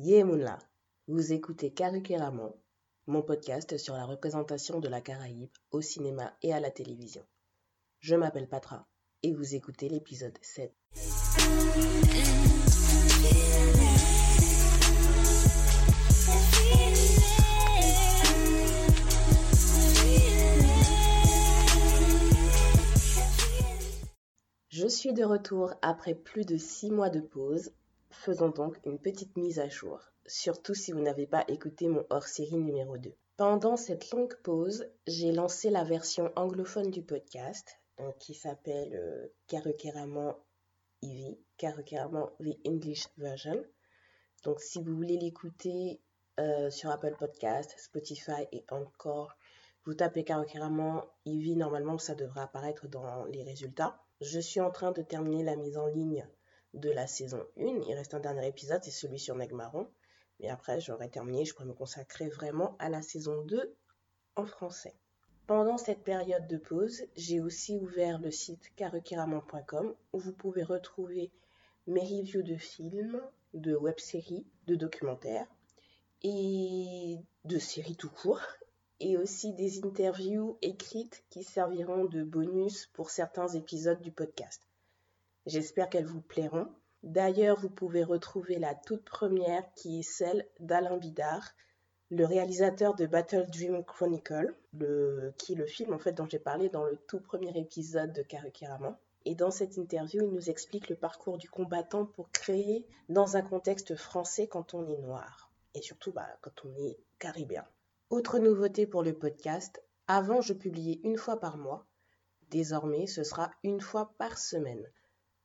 Yemunla, 0.00 0.60
vous 1.08 1.32
écoutez 1.32 1.72
Karikeraman, 1.72 2.52
mon 3.08 3.20
podcast 3.20 3.76
sur 3.78 3.94
la 3.94 4.04
représentation 4.04 4.78
de 4.78 4.86
la 4.86 5.00
Caraïbe 5.00 5.50
au 5.72 5.80
cinéma 5.80 6.36
et 6.40 6.52
à 6.52 6.60
la 6.60 6.70
télévision. 6.70 7.26
Je 7.98 8.14
m'appelle 8.14 8.48
Patra 8.48 8.86
et 9.24 9.34
vous 9.34 9.56
écoutez 9.56 9.88
l'épisode 9.88 10.38
7. 10.40 10.72
Je 24.68 24.86
suis 24.86 25.12
de 25.12 25.24
retour 25.24 25.74
après 25.82 26.14
plus 26.14 26.44
de 26.46 26.56
6 26.56 26.92
mois 26.92 27.10
de 27.10 27.18
pause. 27.18 27.72
Faisons 28.24 28.48
donc 28.48 28.80
une 28.84 28.98
petite 28.98 29.36
mise 29.36 29.60
à 29.60 29.68
jour, 29.68 30.00
surtout 30.26 30.74
si 30.74 30.90
vous 30.90 31.00
n'avez 31.00 31.28
pas 31.28 31.44
écouté 31.46 31.86
mon 31.86 32.04
hors-série 32.10 32.56
numéro 32.56 32.98
2. 32.98 33.14
Pendant 33.36 33.76
cette 33.76 34.10
longue 34.10 34.34
pause, 34.42 34.90
j'ai 35.06 35.30
lancé 35.30 35.70
la 35.70 35.84
version 35.84 36.32
anglophone 36.34 36.90
du 36.90 37.04
podcast, 37.04 37.78
qui 38.18 38.34
s'appelle 38.34 38.92
euh, 38.92 39.28
Carrément 39.46 40.34
The 41.00 42.58
English 42.66 43.06
Version. 43.18 43.64
Donc 44.42 44.60
si 44.60 44.82
vous 44.82 44.96
voulez 44.96 45.16
l'écouter 45.16 46.00
euh, 46.40 46.70
sur 46.70 46.90
Apple 46.90 47.14
Podcast, 47.16 47.72
Spotify 47.78 48.48
et 48.50 48.64
encore, 48.70 49.36
vous 49.84 49.94
tapez 49.94 50.24
Carrément 50.24 51.04
EV, 51.24 51.54
normalement 51.54 51.98
ça 51.98 52.16
devrait 52.16 52.40
apparaître 52.40 52.88
dans 52.88 53.26
les 53.26 53.44
résultats. 53.44 54.02
Je 54.20 54.40
suis 54.40 54.60
en 54.60 54.72
train 54.72 54.90
de 54.90 55.02
terminer 55.02 55.44
la 55.44 55.54
mise 55.54 55.78
en 55.78 55.86
ligne 55.86 56.26
de 56.78 56.90
la 56.90 57.06
saison 57.06 57.44
1. 57.58 57.82
Il 57.88 57.94
reste 57.94 58.14
un 58.14 58.20
dernier 58.20 58.46
épisode, 58.46 58.82
c'est 58.82 58.90
celui 58.90 59.18
sur 59.18 59.34
Megmaron. 59.34 59.88
Mais 60.40 60.48
après, 60.48 60.80
j'aurai 60.80 61.08
terminé, 61.08 61.44
je 61.44 61.52
pourrais 61.52 61.66
me 61.66 61.74
consacrer 61.74 62.28
vraiment 62.28 62.76
à 62.78 62.88
la 62.88 63.02
saison 63.02 63.42
2 63.42 63.74
en 64.36 64.46
français. 64.46 64.94
Pendant 65.46 65.78
cette 65.78 66.04
période 66.04 66.46
de 66.46 66.58
pause, 66.58 67.04
j'ai 67.16 67.40
aussi 67.40 67.76
ouvert 67.76 68.18
le 68.18 68.30
site 68.30 68.70
carrequiraman.com 68.76 69.94
où 70.12 70.18
vous 70.18 70.32
pouvez 70.32 70.62
retrouver 70.62 71.32
mes 71.86 72.02
reviews 72.02 72.42
de 72.42 72.56
films, 72.56 73.20
de 73.54 73.74
web-séries, 73.74 74.46
de 74.66 74.74
documentaires 74.74 75.46
et 76.22 77.16
de 77.44 77.58
séries 77.58 77.96
tout 77.96 78.10
court 78.10 78.42
et 79.00 79.16
aussi 79.16 79.54
des 79.54 79.84
interviews 79.84 80.58
écrites 80.60 81.24
qui 81.30 81.44
serviront 81.44 82.04
de 82.04 82.24
bonus 82.24 82.86
pour 82.92 83.10
certains 83.10 83.48
épisodes 83.48 84.02
du 84.02 84.12
podcast. 84.12 84.62
J'espère 85.48 85.88
qu'elles 85.88 86.04
vous 86.04 86.20
plairont. 86.20 86.68
D'ailleurs, 87.02 87.58
vous 87.58 87.70
pouvez 87.70 88.04
retrouver 88.04 88.58
la 88.58 88.74
toute 88.74 89.02
première 89.02 89.64
qui 89.72 90.00
est 90.00 90.02
celle 90.02 90.46
d'Alain 90.60 90.98
Bidard, 90.98 91.52
le 92.10 92.26
réalisateur 92.26 92.94
de 92.94 93.06
Battle 93.06 93.46
Dream 93.50 93.82
Chronicle, 93.82 94.54
qui 95.38 95.54
est 95.54 95.56
le 95.56 95.66
film 95.66 95.94
en 95.94 95.98
fait 95.98 96.12
dont 96.12 96.28
j'ai 96.28 96.38
parlé 96.38 96.68
dans 96.68 96.84
le 96.84 96.98
tout 97.08 97.20
premier 97.20 97.58
épisode 97.58 98.12
de 98.12 98.22
Karikiraman. 98.22 98.94
Et 99.24 99.34
dans 99.34 99.50
cette 99.50 99.78
interview, 99.78 100.22
il 100.22 100.34
nous 100.34 100.50
explique 100.50 100.90
le 100.90 100.96
parcours 100.96 101.38
du 101.38 101.48
combattant 101.48 102.04
pour 102.04 102.30
créer 102.30 102.86
dans 103.08 103.38
un 103.38 103.42
contexte 103.42 103.96
français 103.96 104.48
quand 104.48 104.74
on 104.74 104.86
est 104.86 104.98
noir. 104.98 105.50
Et 105.72 105.80
surtout 105.80 106.12
bah, 106.12 106.28
quand 106.42 106.66
on 106.66 106.76
est 106.76 106.98
caribéen. 107.18 107.64
Autre 108.10 108.38
nouveauté 108.38 108.86
pour 108.86 109.02
le 109.02 109.14
podcast, 109.14 109.82
avant 110.08 110.42
je 110.42 110.52
publiais 110.52 111.00
une 111.04 111.16
fois 111.16 111.40
par 111.40 111.56
mois. 111.56 111.86
Désormais, 112.50 113.06
ce 113.06 113.24
sera 113.24 113.50
une 113.62 113.80
fois 113.80 114.12
par 114.18 114.36
semaine. 114.36 114.86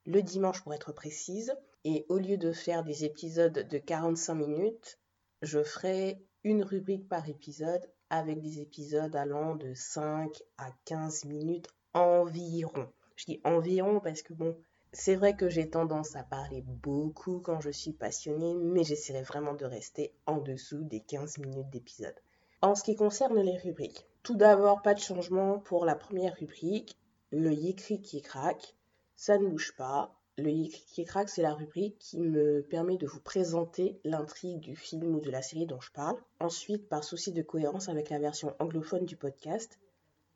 Le 0.05 0.21
dimanche 0.21 0.61
pour 0.63 0.73
être 0.73 0.91
précise. 0.91 1.53
Et 1.85 2.05
au 2.09 2.17
lieu 2.17 2.37
de 2.37 2.51
faire 2.51 2.83
des 2.83 3.03
épisodes 3.03 3.67
de 3.67 3.77
45 3.77 4.35
minutes, 4.35 4.99
je 5.41 5.61
ferai 5.63 6.23
une 6.43 6.63
rubrique 6.63 7.07
par 7.09 7.27
épisode 7.27 7.89
avec 8.09 8.41
des 8.41 8.59
épisodes 8.59 9.15
allant 9.15 9.55
de 9.55 9.73
5 9.73 10.41
à 10.57 10.69
15 10.85 11.25
minutes 11.25 11.67
environ. 11.93 12.89
Je 13.15 13.25
dis 13.25 13.41
environ 13.43 13.99
parce 13.99 14.21
que 14.21 14.33
bon, 14.33 14.55
c'est 14.91 15.15
vrai 15.15 15.35
que 15.35 15.49
j'ai 15.49 15.69
tendance 15.69 16.15
à 16.15 16.23
parler 16.23 16.61
beaucoup 16.61 17.39
quand 17.39 17.59
je 17.59 17.71
suis 17.71 17.93
passionnée, 17.93 18.53
mais 18.55 18.83
j'essaierai 18.83 19.23
vraiment 19.23 19.53
de 19.53 19.65
rester 19.65 20.13
en 20.27 20.37
dessous 20.37 20.83
des 20.83 20.99
15 20.99 21.39
minutes 21.39 21.69
d'épisode. 21.69 22.15
En 22.61 22.75
ce 22.75 22.83
qui 22.83 22.95
concerne 22.95 23.39
les 23.39 23.57
rubriques, 23.57 24.07
tout 24.21 24.35
d'abord, 24.35 24.81
pas 24.81 24.93
de 24.93 24.99
changement 24.99 25.59
pour 25.59 25.85
la 25.85 25.95
première 25.95 26.35
rubrique, 26.35 26.97
le 27.31 27.51
Yécrit 27.51 28.01
qui 28.01 28.21
craque. 28.21 28.75
Ça 29.15 29.37
ne 29.37 29.47
bouge 29.47 29.75
pas. 29.75 30.19
Le 30.37 30.67
qui 30.67 31.05
craque, 31.05 31.29
c'est 31.29 31.43
la 31.43 31.53
rubrique 31.53 31.99
qui 31.99 32.19
me 32.19 32.63
permet 32.63 32.97
de 32.97 33.05
vous 33.05 33.19
présenter 33.19 33.99
l'intrigue 34.03 34.59
du 34.59 34.75
film 34.75 35.15
ou 35.15 35.19
de 35.19 35.29
la 35.29 35.43
série 35.43 35.67
dont 35.67 35.79
je 35.79 35.91
parle. 35.91 36.17
Ensuite, 36.39 36.89
par 36.89 37.03
souci 37.03 37.31
de 37.31 37.43
cohérence 37.43 37.87
avec 37.87 38.09
la 38.09 38.17
version 38.17 38.55
anglophone 38.59 39.05
du 39.05 39.15
podcast, 39.15 39.79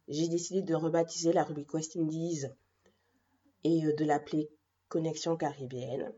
j'ai 0.08 0.28
décidé 0.28 0.62
de 0.62 0.76
rebaptiser 0.76 1.34
la 1.34 1.44
rubrique 1.44 1.74
West 1.74 1.98
Indies 1.98 2.46
et 3.64 3.86
euh, 3.86 3.94
de 3.94 4.06
l'appeler 4.06 4.50
Connexion 4.88 5.36
caribéenne. 5.36 6.14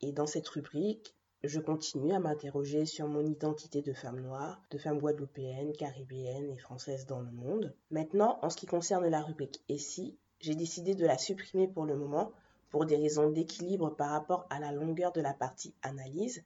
Et 0.00 0.12
dans 0.12 0.26
cette 0.26 0.48
rubrique, 0.48 1.14
je 1.44 1.60
continue 1.60 2.12
à 2.12 2.20
m'interroger 2.20 2.86
sur 2.86 3.08
mon 3.08 3.24
identité 3.24 3.82
de 3.82 3.92
femme 3.92 4.20
noire, 4.20 4.62
de 4.70 4.78
femme 4.78 4.98
guadeloupéenne, 4.98 5.72
caribéenne 5.72 6.50
et 6.50 6.58
française 6.58 7.06
dans 7.06 7.20
le 7.20 7.30
monde. 7.30 7.74
Maintenant, 7.90 8.38
en 8.42 8.50
ce 8.50 8.56
qui 8.56 8.66
concerne 8.66 9.08
la 9.08 9.22
rubrique 9.22 9.62
Et 9.68 9.78
si, 9.78 10.18
j'ai 10.42 10.54
décidé 10.54 10.94
de 10.94 11.06
la 11.06 11.16
supprimer 11.16 11.66
pour 11.66 11.86
le 11.86 11.96
moment 11.96 12.30
pour 12.68 12.84
des 12.84 12.96
raisons 12.96 13.30
d'équilibre 13.30 13.90
par 13.90 14.10
rapport 14.10 14.46
à 14.50 14.60
la 14.60 14.72
longueur 14.72 15.12
de 15.12 15.20
la 15.20 15.32
partie 15.32 15.74
analyse, 15.82 16.44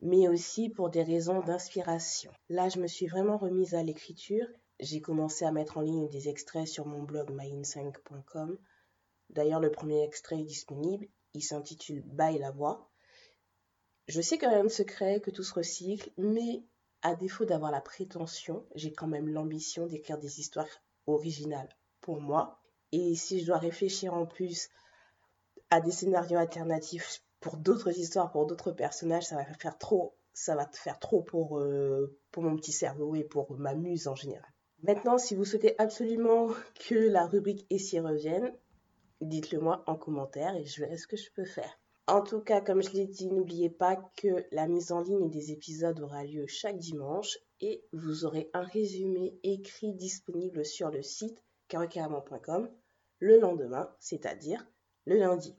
mais 0.00 0.28
aussi 0.28 0.70
pour 0.70 0.88
des 0.88 1.02
raisons 1.02 1.40
d'inspiration. 1.40 2.32
Là, 2.48 2.70
je 2.70 2.80
me 2.80 2.86
suis 2.86 3.06
vraiment 3.06 3.36
remise 3.36 3.74
à 3.74 3.82
l'écriture. 3.82 4.46
J'ai 4.80 5.00
commencé 5.00 5.44
à 5.44 5.52
mettre 5.52 5.78
en 5.78 5.82
ligne 5.82 6.08
des 6.08 6.28
extraits 6.28 6.66
sur 6.66 6.86
mon 6.86 7.02
blog 7.02 7.30
myin5.com. 7.30 8.58
D'ailleurs, 9.30 9.60
le 9.60 9.70
premier 9.70 10.02
extrait 10.02 10.40
est 10.40 10.44
disponible. 10.44 11.08
Il 11.34 11.42
s'intitule 11.42 12.02
Baille 12.02 12.38
la 12.38 12.50
voix 12.50 12.90
je 14.08 14.20
sais 14.20 14.38
quand 14.38 14.50
même 14.50 14.68
secret 14.68 15.20
que 15.20 15.30
tout 15.30 15.42
se 15.42 15.54
recycle, 15.54 16.10
mais 16.16 16.62
à 17.02 17.14
défaut 17.14 17.44
d'avoir 17.44 17.70
la 17.70 17.80
prétention, 17.80 18.66
j'ai 18.74 18.92
quand 18.92 19.06
même 19.06 19.28
l'ambition 19.28 19.86
d'écrire 19.86 20.18
des 20.18 20.40
histoires 20.40 20.68
originales 21.06 21.68
pour 22.00 22.20
moi. 22.20 22.61
Et 22.92 23.14
si 23.14 23.40
je 23.40 23.46
dois 23.46 23.58
réfléchir 23.58 24.14
en 24.14 24.26
plus 24.26 24.68
à 25.70 25.80
des 25.80 25.90
scénarios 25.90 26.38
alternatifs 26.38 27.22
pour 27.40 27.56
d'autres 27.56 27.98
histoires, 27.98 28.30
pour 28.30 28.46
d'autres 28.46 28.72
personnages, 28.72 29.24
ça 29.24 29.36
va 29.36 29.44
faire 29.44 29.78
trop, 29.78 30.14
ça 30.34 30.54
va 30.54 30.68
faire 30.72 30.98
trop 30.98 31.22
pour, 31.22 31.58
euh, 31.58 32.18
pour 32.30 32.42
mon 32.42 32.56
petit 32.56 32.72
cerveau 32.72 33.14
et 33.14 33.24
pour 33.24 33.56
ma 33.58 33.74
muse 33.74 34.08
en 34.08 34.14
général. 34.14 34.52
Maintenant, 34.82 35.16
si 35.16 35.34
vous 35.34 35.44
souhaitez 35.44 35.74
absolument 35.78 36.48
que 36.88 36.94
la 36.94 37.26
rubrique 37.26 37.66
et 37.70 38.00
revienne, 38.00 38.52
dites-le 39.20 39.60
moi 39.60 39.82
en 39.86 39.96
commentaire 39.96 40.54
et 40.56 40.64
je 40.64 40.80
verrai 40.80 40.96
ce 40.96 41.06
que 41.06 41.16
je 41.16 41.30
peux 41.32 41.44
faire. 41.44 41.78
En 42.08 42.20
tout 42.20 42.40
cas, 42.40 42.60
comme 42.60 42.82
je 42.82 42.90
l'ai 42.90 43.06
dit, 43.06 43.28
n'oubliez 43.28 43.70
pas 43.70 43.96
que 44.16 44.44
la 44.50 44.66
mise 44.66 44.90
en 44.90 45.00
ligne 45.00 45.30
des 45.30 45.52
épisodes 45.52 46.00
aura 46.00 46.24
lieu 46.24 46.46
chaque 46.48 46.76
dimanche 46.76 47.38
et 47.60 47.84
vous 47.92 48.24
aurez 48.24 48.50
un 48.54 48.62
résumé 48.62 49.38
écrit 49.44 49.94
disponible 49.94 50.64
sur 50.64 50.90
le 50.90 51.02
site 51.02 51.40
carrecarament.com 51.68 52.68
le 53.22 53.38
lendemain, 53.38 53.88
c'est-à-dire 54.00 54.66
le 55.06 55.16
lundi. 55.16 55.54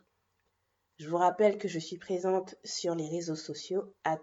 Je 0.97 1.07
vous 1.07 1.15
rappelle 1.15 1.57
que 1.57 1.69
je 1.69 1.79
suis 1.79 1.97
présente 1.97 2.55
sur 2.65 2.93
les 2.93 3.07
réseaux 3.07 3.37
sociaux 3.37 3.95
at 4.03 4.21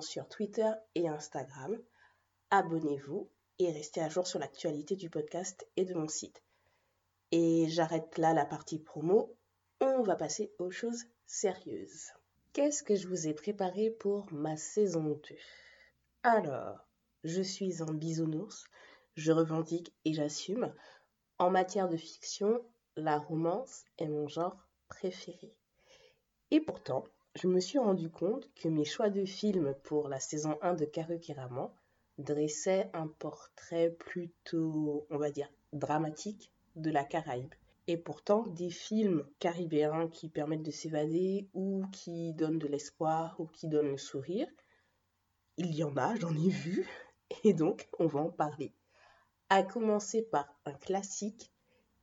sur 0.00 0.28
Twitter 0.28 0.70
et 0.94 1.08
Instagram. 1.08 1.76
Abonnez-vous 2.50 3.28
et 3.58 3.72
restez 3.72 4.00
à 4.00 4.08
jour 4.08 4.28
sur 4.28 4.38
l'actualité 4.38 4.94
du 4.94 5.10
podcast 5.10 5.66
et 5.76 5.84
de 5.84 5.94
mon 5.94 6.06
site. 6.06 6.44
Et 7.32 7.66
j'arrête 7.68 8.16
là 8.18 8.32
la 8.34 8.46
partie 8.46 8.78
promo 8.78 9.36
on 9.80 10.02
va 10.02 10.14
passer 10.14 10.52
aux 10.60 10.70
choses 10.70 11.06
sérieuses. 11.26 12.12
Qu'est-ce 12.52 12.84
que 12.84 12.94
je 12.94 13.08
vous 13.08 13.26
ai 13.26 13.34
préparé 13.34 13.90
pour 13.90 14.32
ma 14.32 14.56
saison 14.56 15.20
2 15.28 15.36
Alors, 16.22 16.86
je 17.24 17.42
suis 17.42 17.82
un 17.82 17.92
bisounours, 17.92 18.64
je 19.16 19.32
revendique 19.32 19.92
et 20.04 20.14
j'assume. 20.14 20.72
En 21.40 21.50
matière 21.50 21.88
de 21.88 21.96
fiction, 21.96 22.60
la 22.96 23.16
romance 23.16 23.84
est 23.98 24.08
mon 24.08 24.26
genre 24.26 24.56
préféré. 24.88 25.54
Et 26.50 26.60
pourtant, 26.60 27.04
je 27.36 27.46
me 27.46 27.60
suis 27.60 27.78
rendu 27.78 28.10
compte 28.10 28.52
que 28.56 28.68
mes 28.68 28.84
choix 28.84 29.08
de 29.08 29.24
films 29.24 29.74
pour 29.84 30.08
la 30.08 30.18
saison 30.18 30.58
1 30.62 30.74
de 30.74 30.84
Karukiraman 30.84 31.70
dressaient 32.18 32.90
un 32.92 33.06
portrait 33.06 33.90
plutôt, 33.90 35.06
on 35.10 35.18
va 35.18 35.30
dire, 35.30 35.48
dramatique 35.72 36.50
de 36.74 36.90
la 36.90 37.04
Caraïbe. 37.04 37.54
Et 37.86 37.96
pourtant, 37.96 38.44
des 38.48 38.70
films 38.70 39.24
caribéens 39.38 40.08
qui 40.08 40.28
permettent 40.28 40.64
de 40.64 40.72
s'évader 40.72 41.48
ou 41.54 41.84
qui 41.92 42.32
donnent 42.32 42.58
de 42.58 42.66
l'espoir 42.66 43.36
ou 43.38 43.46
qui 43.46 43.68
donnent 43.68 43.92
le 43.92 43.96
sourire, 43.96 44.48
il 45.56 45.72
y 45.72 45.84
en 45.84 45.96
a, 45.96 46.16
j'en 46.16 46.34
ai 46.34 46.48
vu, 46.48 46.88
et 47.44 47.52
donc 47.52 47.88
on 48.00 48.06
va 48.06 48.20
en 48.20 48.30
parler. 48.30 48.72
À 49.50 49.62
commencer 49.62 50.22
par 50.22 50.46
un 50.66 50.74
classique, 50.74 51.50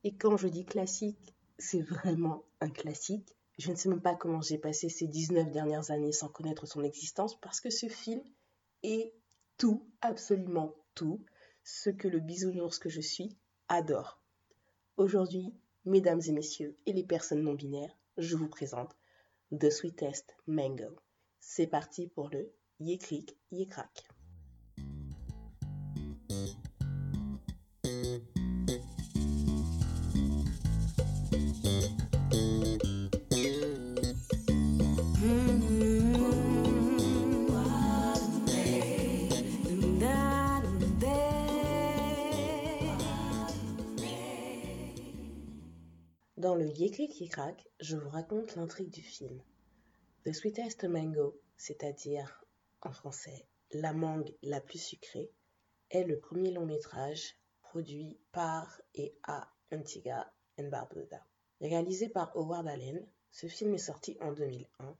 et 0.02 0.16
quand 0.16 0.36
je 0.36 0.48
dis 0.48 0.64
classique, 0.64 1.36
c'est 1.58 1.80
vraiment 1.80 2.44
un 2.60 2.70
classique, 2.70 3.36
Je 3.58 3.70
ne 3.70 3.76
sais 3.76 3.88
même 3.88 4.02
pas 4.02 4.14
comment 4.14 4.42
j'ai 4.42 4.58
passé 4.58 4.88
ces 4.88 5.06
19 5.06 5.50
dernières 5.50 5.90
années 5.90 6.12
sans 6.12 6.28
connaître 6.28 6.66
son 6.66 6.82
existence 6.82 7.40
parce 7.40 7.60
que 7.60 7.70
ce 7.70 7.88
film 7.88 8.22
est 8.82 9.14
tout, 9.56 9.88
absolument 10.02 10.74
tout, 10.94 11.24
ce 11.64 11.88
que 11.88 12.08
le 12.08 12.20
bisounours 12.20 12.78
que 12.78 12.90
je 12.90 13.00
suis 13.00 13.36
adore. 13.68 14.20
Aujourd'hui, 14.96 15.54
mesdames 15.84 16.20
et 16.26 16.32
messieurs 16.32 16.76
et 16.84 16.92
les 16.92 17.04
personnes 17.04 17.42
non 17.42 17.54
binaires, 17.54 17.96
je 18.18 18.36
vous 18.36 18.48
présente 18.48 18.94
The 19.58 19.70
Sweetest 19.70 20.36
Mango. 20.46 20.96
C'est 21.40 21.66
parti 21.66 22.08
pour 22.08 22.28
le 22.28 22.52
Yécric 22.80 23.38
Yécrac. 23.50 24.15
Dans 46.56 46.62
le 46.62 46.70
Yékri 46.70 47.08
qui 47.08 47.28
craque, 47.28 47.68
je 47.80 47.98
vous 47.98 48.08
raconte 48.08 48.56
l'intrigue 48.56 48.88
du 48.88 49.02
film. 49.02 49.42
The 50.24 50.32
Sweetest 50.32 50.84
Mango, 50.84 51.38
c'est-à-dire 51.58 52.46
en 52.80 52.92
français 52.92 53.46
La 53.72 53.92
mangue 53.92 54.34
la 54.40 54.62
plus 54.62 54.78
sucrée, 54.78 55.30
est 55.90 56.04
le 56.04 56.18
premier 56.18 56.52
long 56.52 56.64
métrage 56.64 57.36
produit 57.60 58.18
par 58.32 58.80
et 58.94 59.14
à 59.24 59.52
Antigua 59.70 60.32
and 60.58 60.68
Barbuda. 60.68 61.22
Réalisé 61.60 62.08
par 62.08 62.34
Howard 62.34 62.66
Allen, 62.66 63.06
ce 63.30 63.48
film 63.48 63.74
est 63.74 63.88
sorti 63.92 64.16
en 64.22 64.32
2001 64.32 64.96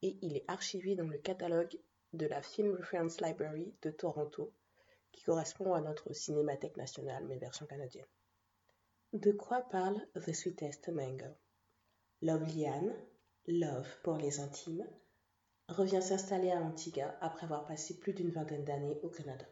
et 0.00 0.16
il 0.22 0.34
est 0.34 0.46
archivé 0.48 0.94
dans 0.96 1.08
le 1.08 1.18
catalogue 1.18 1.78
de 2.14 2.24
la 2.24 2.40
Film 2.40 2.74
Reference 2.74 3.20
Library 3.20 3.74
de 3.82 3.90
Toronto, 3.90 4.50
qui 5.12 5.22
correspond 5.24 5.74
à 5.74 5.82
notre 5.82 6.14
Cinémathèque 6.14 6.78
nationale, 6.78 7.26
mais 7.26 7.36
version 7.36 7.66
canadienne. 7.66 8.06
De 9.12 9.30
quoi 9.30 9.62
parle 9.62 10.04
The 10.14 10.32
Sweetest 10.32 10.88
Mango? 10.88 11.26
Love 12.22 12.48
Liane, 12.54 12.92
Love 13.46 13.88
pour 14.02 14.16
les 14.16 14.40
intimes, 14.40 14.84
revient 15.68 16.02
s'installer 16.02 16.50
à 16.50 16.60
Antigua 16.60 17.16
après 17.20 17.44
avoir 17.44 17.66
passé 17.66 17.98
plus 18.00 18.12
d'une 18.12 18.32
vingtaine 18.32 18.64
d'années 18.64 18.98
au 19.04 19.08
Canada. 19.08 19.46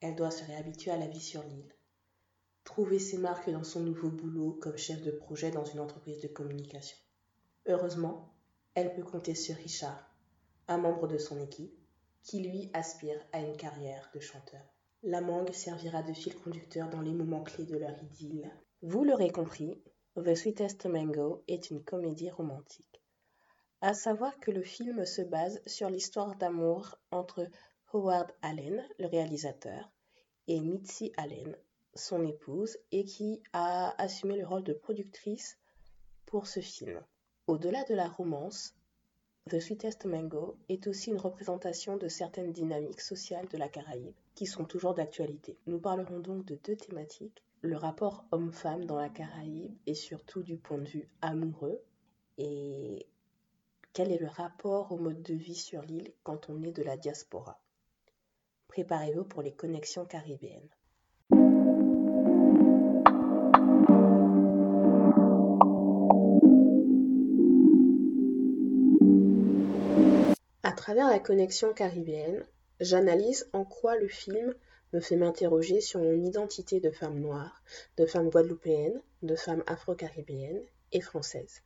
Elle 0.00 0.16
doit 0.16 0.30
se 0.30 0.44
réhabituer 0.44 0.90
à 0.90 0.96
la 0.96 1.06
vie 1.06 1.20
sur 1.20 1.42
l'île, 1.44 1.74
trouver 2.64 2.98
ses 2.98 3.18
marques 3.18 3.50
dans 3.50 3.64
son 3.64 3.80
nouveau 3.80 4.10
boulot 4.10 4.58
comme 4.62 4.78
chef 4.78 5.02
de 5.02 5.10
projet 5.10 5.50
dans 5.50 5.66
une 5.66 5.80
entreprise 5.80 6.22
de 6.22 6.28
communication. 6.28 6.96
Heureusement, 7.66 8.34
elle 8.74 8.94
peut 8.94 9.04
compter 9.04 9.34
sur 9.34 9.56
Richard, 9.56 10.10
un 10.68 10.78
membre 10.78 11.06
de 11.06 11.18
son 11.18 11.38
équipe, 11.38 11.78
qui 12.22 12.40
lui 12.40 12.70
aspire 12.72 13.20
à 13.32 13.40
une 13.40 13.58
carrière 13.58 14.10
de 14.14 14.20
chanteur. 14.20 14.64
La 15.04 15.20
mangue 15.20 15.52
servira 15.52 16.02
de 16.02 16.12
fil 16.12 16.34
conducteur 16.34 16.90
dans 16.90 17.02
les 17.02 17.12
moments 17.12 17.44
clés 17.44 17.64
de 17.64 17.76
leur 17.76 17.96
idylle. 18.02 18.50
Vous 18.82 19.04
l'aurez 19.04 19.30
compris, 19.30 19.80
The 20.16 20.34
Sweetest 20.34 20.86
Mango 20.86 21.44
est 21.46 21.70
une 21.70 21.84
comédie 21.84 22.30
romantique. 22.30 23.00
À 23.80 23.94
savoir 23.94 24.40
que 24.40 24.50
le 24.50 24.64
film 24.64 25.06
se 25.06 25.22
base 25.22 25.62
sur 25.68 25.88
l'histoire 25.88 26.34
d'amour 26.34 26.96
entre 27.12 27.46
Howard 27.92 28.32
Allen, 28.42 28.84
le 28.98 29.06
réalisateur, 29.06 29.88
et 30.48 30.58
Mitzi 30.58 31.12
Allen, 31.16 31.56
son 31.94 32.26
épouse, 32.26 32.76
et 32.90 33.04
qui 33.04 33.40
a 33.52 33.94
assumé 34.02 34.36
le 34.36 34.48
rôle 34.48 34.64
de 34.64 34.72
productrice 34.72 35.58
pour 36.26 36.48
ce 36.48 36.58
film. 36.58 37.00
Au-delà 37.46 37.84
de 37.84 37.94
la 37.94 38.08
romance, 38.08 38.74
The 39.48 39.60
Sweetest 39.60 40.06
Mango 40.06 40.58
est 40.68 40.88
aussi 40.88 41.10
une 41.10 41.20
représentation 41.20 41.96
de 41.96 42.08
certaines 42.08 42.52
dynamiques 42.52 43.00
sociales 43.00 43.46
de 43.46 43.58
la 43.58 43.68
Caraïbe 43.68 44.16
qui 44.38 44.46
sont 44.46 44.64
toujours 44.64 44.94
d'actualité. 44.94 45.58
Nous 45.66 45.80
parlerons 45.80 46.20
donc 46.20 46.44
de 46.44 46.54
deux 46.62 46.76
thématiques, 46.76 47.42
le 47.60 47.76
rapport 47.76 48.24
homme-femme 48.30 48.84
dans 48.84 48.94
la 48.94 49.08
Caraïbe 49.08 49.74
et 49.84 49.94
surtout 49.94 50.44
du 50.44 50.56
point 50.56 50.78
de 50.78 50.86
vue 50.86 51.08
amoureux 51.22 51.80
et 52.36 53.08
quel 53.92 54.12
est 54.12 54.20
le 54.20 54.28
rapport 54.28 54.92
au 54.92 54.96
mode 54.96 55.24
de 55.24 55.34
vie 55.34 55.56
sur 55.56 55.82
l'île 55.82 56.12
quand 56.22 56.50
on 56.50 56.62
est 56.62 56.70
de 56.70 56.84
la 56.84 56.96
diaspora? 56.96 57.60
Préparez-vous 58.68 59.24
pour 59.24 59.42
les 59.42 59.50
connexions 59.50 60.04
caribéennes. 60.04 60.68
À 70.62 70.70
travers 70.70 71.08
la 71.08 71.18
connexion 71.18 71.72
caribéenne, 71.74 72.44
j'analyse 72.80 73.48
en 73.52 73.64
quoi 73.64 73.96
le 73.96 74.08
film 74.08 74.54
me 74.92 75.00
fait 75.00 75.16
m'interroger 75.16 75.80
sur 75.80 76.00
mon 76.00 76.24
identité 76.24 76.80
de 76.80 76.90
femme 76.90 77.18
noire, 77.18 77.62
de 77.96 78.06
femme 78.06 78.30
guadeloupéenne, 78.30 79.02
de 79.22 79.36
femme 79.36 79.62
afro-caribéenne 79.66 80.62
et 80.92 81.00
française. 81.00 81.62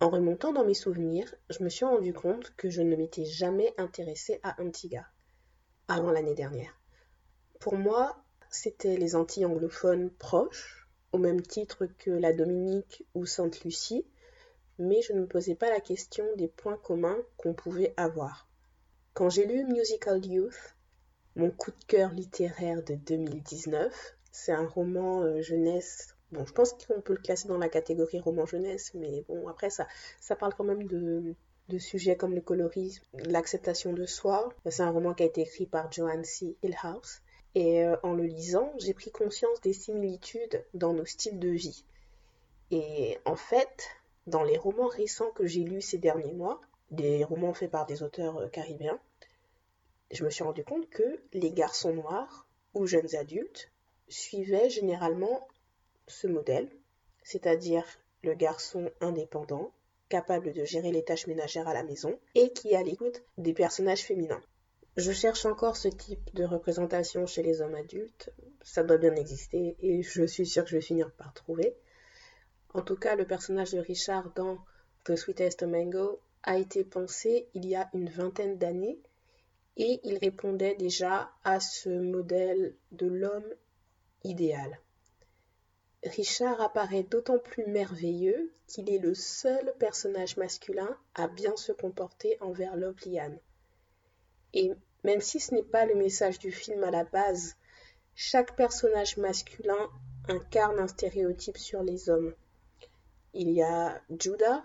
En 0.00 0.10
remontant 0.10 0.52
dans 0.52 0.64
mes 0.64 0.74
souvenirs, 0.74 1.34
je 1.48 1.64
me 1.64 1.70
suis 1.70 1.86
rendu 1.86 2.12
compte 2.12 2.54
que 2.56 2.68
je 2.68 2.82
ne 2.82 2.96
m'étais 2.96 3.24
jamais 3.24 3.72
intéressée 3.78 4.40
à 4.42 4.60
Antigua 4.60 5.06
avant 5.88 6.10
l'année 6.10 6.34
dernière. 6.34 6.78
Pour 7.60 7.76
moi, 7.76 8.22
c'était 8.50 8.96
les 8.96 9.16
Antilles 9.16 9.46
anglophones 9.46 10.10
proches, 10.10 10.88
au 11.12 11.18
même 11.18 11.40
titre 11.40 11.86
que 11.86 12.10
la 12.10 12.34
Dominique 12.34 13.06
ou 13.14 13.24
Sainte-Lucie, 13.24 14.06
mais 14.78 15.00
je 15.00 15.14
ne 15.14 15.20
me 15.20 15.26
posais 15.26 15.54
pas 15.54 15.70
la 15.70 15.80
question 15.80 16.24
des 16.36 16.48
points 16.48 16.76
communs 16.76 17.16
qu'on 17.38 17.54
pouvait 17.54 17.94
avoir. 17.96 18.45
Quand 19.16 19.30
j'ai 19.30 19.46
lu 19.46 19.64
Musical 19.64 20.22
Youth, 20.26 20.76
mon 21.36 21.50
coup 21.50 21.70
de 21.70 21.84
cœur 21.86 22.12
littéraire 22.12 22.82
de 22.82 22.96
2019, 22.96 24.14
c'est 24.30 24.52
un 24.52 24.66
roman 24.66 25.22
euh, 25.22 25.40
jeunesse. 25.40 26.14
Bon, 26.32 26.44
je 26.44 26.52
pense 26.52 26.74
qu'on 26.74 27.00
peut 27.00 27.14
le 27.14 27.22
classer 27.22 27.48
dans 27.48 27.56
la 27.56 27.70
catégorie 27.70 28.20
roman 28.20 28.44
jeunesse, 28.44 28.92
mais 28.92 29.24
bon, 29.26 29.48
après, 29.48 29.70
ça, 29.70 29.88
ça 30.20 30.36
parle 30.36 30.52
quand 30.52 30.64
même 30.64 30.86
de, 30.86 31.34
sujets 31.78 32.18
comme 32.18 32.34
le 32.34 32.42
colorisme, 32.42 33.02
l'acceptation 33.14 33.94
de 33.94 34.04
soi. 34.04 34.50
C'est 34.66 34.82
un 34.82 34.90
roman 34.90 35.14
qui 35.14 35.22
a 35.22 35.26
été 35.26 35.40
écrit 35.40 35.64
par 35.64 35.90
Joanne 35.90 36.26
C. 36.26 36.54
Hillhouse. 36.62 37.22
Et 37.54 37.86
euh, 37.86 37.96
en 38.02 38.12
le 38.12 38.24
lisant, 38.24 38.74
j'ai 38.76 38.92
pris 38.92 39.12
conscience 39.12 39.62
des 39.62 39.72
similitudes 39.72 40.62
dans 40.74 40.92
nos 40.92 41.06
styles 41.06 41.38
de 41.38 41.48
vie. 41.48 41.86
Et 42.70 43.18
en 43.24 43.36
fait, 43.36 43.88
dans 44.26 44.44
les 44.44 44.58
romans 44.58 44.88
récents 44.88 45.30
que 45.30 45.46
j'ai 45.46 45.64
lus 45.64 45.80
ces 45.80 45.96
derniers 45.96 46.34
mois, 46.34 46.60
des 46.90 47.24
romans 47.24 47.54
faits 47.54 47.70
par 47.70 47.86
des 47.86 48.02
auteurs 48.02 48.36
euh, 48.36 48.48
caribéens, 48.48 49.00
je 50.10 50.24
me 50.24 50.30
suis 50.30 50.44
rendu 50.44 50.64
compte 50.64 50.88
que 50.90 51.20
les 51.32 51.50
garçons 51.50 51.92
noirs 51.92 52.46
ou 52.74 52.86
jeunes 52.86 53.14
adultes 53.16 53.70
suivaient 54.08 54.70
généralement 54.70 55.46
ce 56.06 56.26
modèle, 56.26 56.68
c'est-à-dire 57.24 57.84
le 58.22 58.34
garçon 58.34 58.90
indépendant, 59.00 59.72
capable 60.08 60.52
de 60.52 60.64
gérer 60.64 60.92
les 60.92 61.04
tâches 61.04 61.26
ménagères 61.26 61.68
à 61.68 61.74
la 61.74 61.82
maison 61.82 62.18
et 62.34 62.52
qui 62.52 62.70
est 62.70 62.76
à 62.76 62.82
l'écoute 62.82 63.22
des 63.38 63.54
personnages 63.54 64.04
féminins. 64.04 64.42
Je 64.96 65.12
cherche 65.12 65.44
encore 65.44 65.76
ce 65.76 65.88
type 65.88 66.34
de 66.34 66.44
représentation 66.44 67.26
chez 67.26 67.42
les 67.42 67.60
hommes 67.60 67.74
adultes, 67.74 68.30
ça 68.62 68.82
doit 68.82 68.96
bien 68.96 69.14
exister 69.14 69.76
et 69.80 70.02
je 70.02 70.24
suis 70.24 70.46
sûre 70.46 70.64
que 70.64 70.70
je 70.70 70.76
vais 70.76 70.82
finir 70.82 71.10
par 71.12 71.34
trouver. 71.34 71.76
En 72.72 72.82
tout 72.82 72.96
cas, 72.96 73.16
le 73.16 73.26
personnage 73.26 73.72
de 73.72 73.78
Richard 73.78 74.32
dans 74.34 74.58
The 75.04 75.16
Sweetest 75.16 75.64
Mango 75.64 76.20
a 76.42 76.58
été 76.58 76.84
pensé 76.84 77.48
il 77.54 77.66
y 77.66 77.74
a 77.74 77.90
une 77.92 78.08
vingtaine 78.08 78.56
d'années 78.56 78.98
et 79.76 80.00
il 80.04 80.18
répondait 80.18 80.74
déjà 80.74 81.30
à 81.44 81.60
ce 81.60 81.88
modèle 81.88 82.74
de 82.92 83.06
l'homme 83.06 83.54
idéal. 84.24 84.80
Richard 86.04 86.60
apparaît 86.60 87.02
d'autant 87.02 87.38
plus 87.38 87.66
merveilleux 87.66 88.52
qu'il 88.66 88.90
est 88.90 88.98
le 88.98 89.14
seul 89.14 89.74
personnage 89.78 90.36
masculin 90.36 90.96
à 91.14 91.28
bien 91.28 91.56
se 91.56 91.72
comporter 91.72 92.36
envers 92.40 92.76
Liane. 92.76 93.38
Et 94.52 94.72
même 95.04 95.20
si 95.20 95.40
ce 95.40 95.54
n'est 95.54 95.62
pas 95.62 95.84
le 95.84 95.94
message 95.94 96.38
du 96.38 96.52
film 96.52 96.84
à 96.84 96.90
la 96.90 97.04
base, 97.04 97.56
chaque 98.14 98.56
personnage 98.56 99.16
masculin 99.16 99.90
incarne 100.28 100.78
un 100.78 100.88
stéréotype 100.88 101.58
sur 101.58 101.82
les 101.82 102.08
hommes. 102.08 102.34
Il 103.34 103.50
y 103.50 103.62
a 103.62 104.00
Judah, 104.18 104.64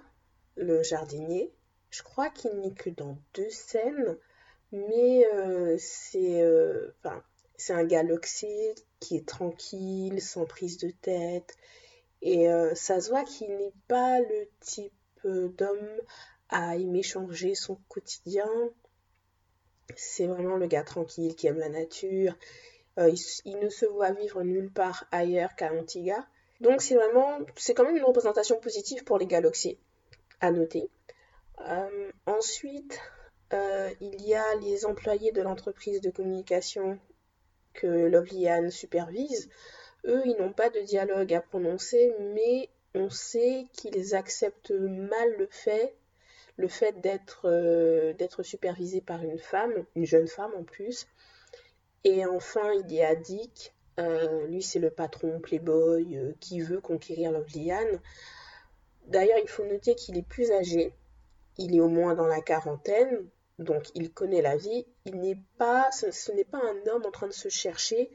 le 0.55 0.81
jardinier. 0.83 1.51
Je 1.89 2.03
crois 2.03 2.29
qu'il 2.29 2.59
n'est 2.59 2.73
que 2.73 2.89
dans 2.89 3.17
deux 3.33 3.49
scènes, 3.49 4.17
mais 4.71 5.25
euh, 5.33 5.75
c'est 5.79 6.41
euh, 6.41 6.93
c'est 7.57 7.73
un 7.73 7.83
galaxy 7.83 8.73
qui 8.99 9.17
est 9.17 9.27
tranquille, 9.27 10.21
sans 10.21 10.45
prise 10.45 10.77
de 10.77 10.89
tête. 10.89 11.57
Et 12.21 12.49
euh, 12.51 12.73
ça 12.75 13.01
se 13.01 13.09
voit 13.09 13.23
qu'il 13.23 13.55
n'est 13.57 13.73
pas 13.87 14.19
le 14.19 14.47
type 14.59 14.93
d'homme 15.23 16.01
à 16.49 16.75
aimer 16.75 17.03
changer 17.03 17.55
son 17.55 17.77
quotidien. 17.87 18.49
C'est 19.95 20.27
vraiment 20.27 20.55
le 20.55 20.67
gars 20.67 20.83
tranquille 20.83 21.35
qui 21.35 21.47
aime 21.47 21.59
la 21.59 21.69
nature. 21.69 22.35
il, 22.97 23.15
il, 23.45 23.59
ne 23.59 23.69
se 23.69 23.85
voit 23.85 24.11
vivre 24.11 24.41
nulle 24.43 24.71
part 24.71 25.05
ailleurs 25.11 25.55
qu'à 25.55 25.73
Antigua. 25.73 26.25
Donc 26.59 26.81
c'est 26.81 26.95
vraiment, 26.95 27.39
c'est 27.55 27.73
quand 27.73 27.83
même 27.83 27.97
une 27.97 28.03
représentation 28.03 28.59
positive 28.59 29.03
pour 29.03 29.17
les 29.17 29.27
galaxies. 29.27 29.77
à 30.39 30.51
noter. 30.51 30.89
Ensuite, 32.25 32.99
il 33.51 34.21
y 34.25 34.33
a 34.33 34.55
les 34.55 34.85
employés 34.85 35.31
de 35.31 35.41
l'entreprise 35.41 36.01
de 36.01 36.09
communication 36.09 36.99
que 37.73 37.87
Lovely 37.87 38.71
supervise. 38.71 39.49
Eux, 40.05 40.21
ils 40.25 40.35
n'ont 40.37 40.53
pas 40.53 40.69
de 40.69 40.79
dialogue 40.81 41.33
à 41.33 41.41
prononcer, 41.41 42.13
mais 42.33 42.69
on 42.95 43.09
sait 43.09 43.67
qu'ils 43.73 44.15
acceptent 44.15 44.71
mal 44.71 45.35
le 45.37 45.47
fait, 45.49 45.95
le 46.57 46.67
fait 46.67 46.99
d'être 47.01 47.41
euh, 47.45 48.13
d'être 48.13 48.43
supervisé 48.43 49.01
par 49.01 49.23
une 49.23 49.37
femme, 49.37 49.85
une 49.95 50.05
jeune 50.05 50.27
femme 50.27 50.51
en 50.57 50.63
plus. 50.63 51.07
Et 52.03 52.25
enfin, 52.25 52.73
il 52.73 52.91
y 52.91 53.01
a 53.01 53.15
Dick. 53.15 53.73
lui, 54.47 54.63
c'est 54.63 54.79
le 54.79 54.89
patron 54.89 55.39
playboy 55.39 56.35
qui 56.39 56.61
veut 56.61 56.81
conquérir 56.81 57.31
Lovely 57.31 57.71
Anne. 57.71 57.99
D'ailleurs, 59.07 59.37
il 59.41 59.47
faut 59.47 59.65
noter 59.65 59.93
qu'il 59.95 60.17
est 60.17 60.27
plus 60.27 60.51
âgé, 60.51 60.93
il 61.57 61.75
est 61.75 61.79
au 61.79 61.89
moins 61.89 62.15
dans 62.15 62.27
la 62.27 62.41
quarantaine, 62.41 63.27
donc 63.59 63.89
il 63.95 64.11
connaît 64.11 64.41
la 64.41 64.55
vie. 64.55 64.85
Il 65.05 65.19
n'est 65.19 65.39
pas, 65.57 65.89
ce, 65.91 66.31
n'est 66.31 66.45
pas 66.45 66.59
un 66.59 66.91
homme 66.91 67.05
en 67.05 67.11
train 67.11 67.27
de 67.27 67.33
se 67.33 67.49
chercher 67.49 68.09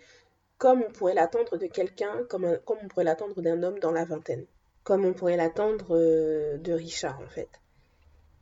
comme 0.58 0.82
on 0.82 0.90
pourrait 0.90 1.14
l'attendre 1.14 1.58
de 1.58 1.66
quelqu'un, 1.66 2.24
comme, 2.28 2.58
comme 2.64 2.78
on 2.82 2.88
pourrait 2.88 3.04
l'attendre 3.04 3.42
d'un 3.42 3.62
homme 3.62 3.78
dans 3.78 3.92
la 3.92 4.04
vingtaine, 4.04 4.46
comme 4.84 5.04
on 5.04 5.12
pourrait 5.12 5.36
l'attendre 5.36 5.94
euh, 5.96 6.56
de 6.58 6.72
Richard 6.72 7.20
en 7.20 7.28
fait. 7.28 7.50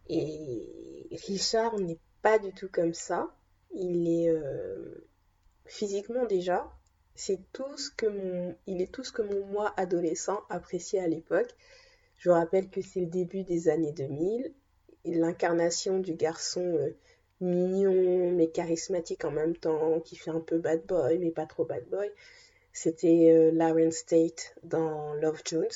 Et 0.08 1.08
Richard 1.26 1.78
n'est 1.80 1.98
pas 2.22 2.38
du 2.38 2.52
tout 2.52 2.68
comme 2.70 2.94
ça. 2.94 3.34
Il 3.72 4.08
est 4.08 4.28
euh, 4.28 5.06
physiquement 5.66 6.24
déjà, 6.26 6.70
c'est 7.14 7.40
tout 7.52 7.76
ce 7.76 7.90
que 7.90 8.06
mon, 8.06 8.56
il 8.66 8.82
est 8.82 8.92
tout 8.92 9.04
ce 9.04 9.12
que 9.12 9.22
mon 9.22 9.44
moi 9.46 9.72
adolescent 9.76 10.42
appréciait 10.50 11.00
à 11.00 11.08
l'époque. 11.08 11.54
Je 12.16 12.28
vous 12.28 12.34
rappelle 12.34 12.70
que 12.70 12.82
c'est 12.82 13.00
le 13.00 13.06
début 13.06 13.44
des 13.44 13.68
années 13.68 13.92
2000 13.92 14.52
l'incarnation 15.04 15.98
du 15.98 16.14
garçon 16.14 16.62
euh, 16.62 16.96
mignon 17.40 18.30
mais 18.32 18.48
charismatique 18.48 19.24
en 19.24 19.30
même 19.30 19.56
temps, 19.56 20.00
qui 20.00 20.16
fait 20.16 20.30
un 20.30 20.40
peu 20.40 20.58
bad 20.58 20.84
boy 20.86 21.18
mais 21.18 21.30
pas 21.30 21.46
trop 21.46 21.64
bad 21.64 21.84
boy. 21.88 22.10
C'était 22.72 23.30
euh, 23.30 23.50
Lawrence 23.52 23.96
State 23.96 24.54
dans 24.64 25.14
Love 25.14 25.42
Jones, 25.44 25.68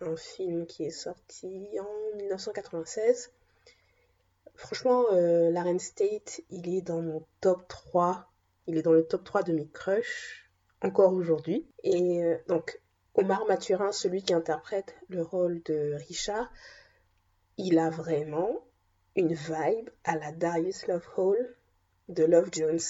un 0.00 0.16
film 0.16 0.66
qui 0.66 0.84
est 0.84 0.90
sorti 0.90 1.68
en 1.80 2.16
1996. 2.16 3.32
Franchement, 4.54 5.06
euh, 5.12 5.50
Lawrence 5.50 5.82
State, 5.82 6.42
il 6.50 6.72
est 6.72 6.82
dans 6.82 7.02
mon 7.02 7.24
top 7.40 7.66
3. 7.66 8.30
Il 8.66 8.78
est 8.78 8.82
dans 8.82 8.92
le 8.92 9.04
top 9.04 9.24
3 9.24 9.42
de 9.42 9.52
mes 9.52 9.66
crushs 9.66 10.48
encore 10.80 11.14
aujourd'hui. 11.14 11.66
Et 11.82 12.22
donc, 12.46 12.80
Omar 13.14 13.44
Mathurin, 13.46 13.90
celui 13.90 14.22
qui 14.22 14.34
interprète 14.34 14.94
le 15.08 15.22
rôle 15.22 15.62
de 15.64 15.94
Richard, 16.08 16.50
il 17.56 17.78
a 17.78 17.90
vraiment 17.90 18.64
une 19.16 19.34
vibe 19.34 19.90
à 20.04 20.16
la 20.16 20.32
Darius 20.32 20.86
Love 20.86 21.08
Hall 21.16 21.56
de 22.08 22.24
Love 22.24 22.48
Jones. 22.52 22.80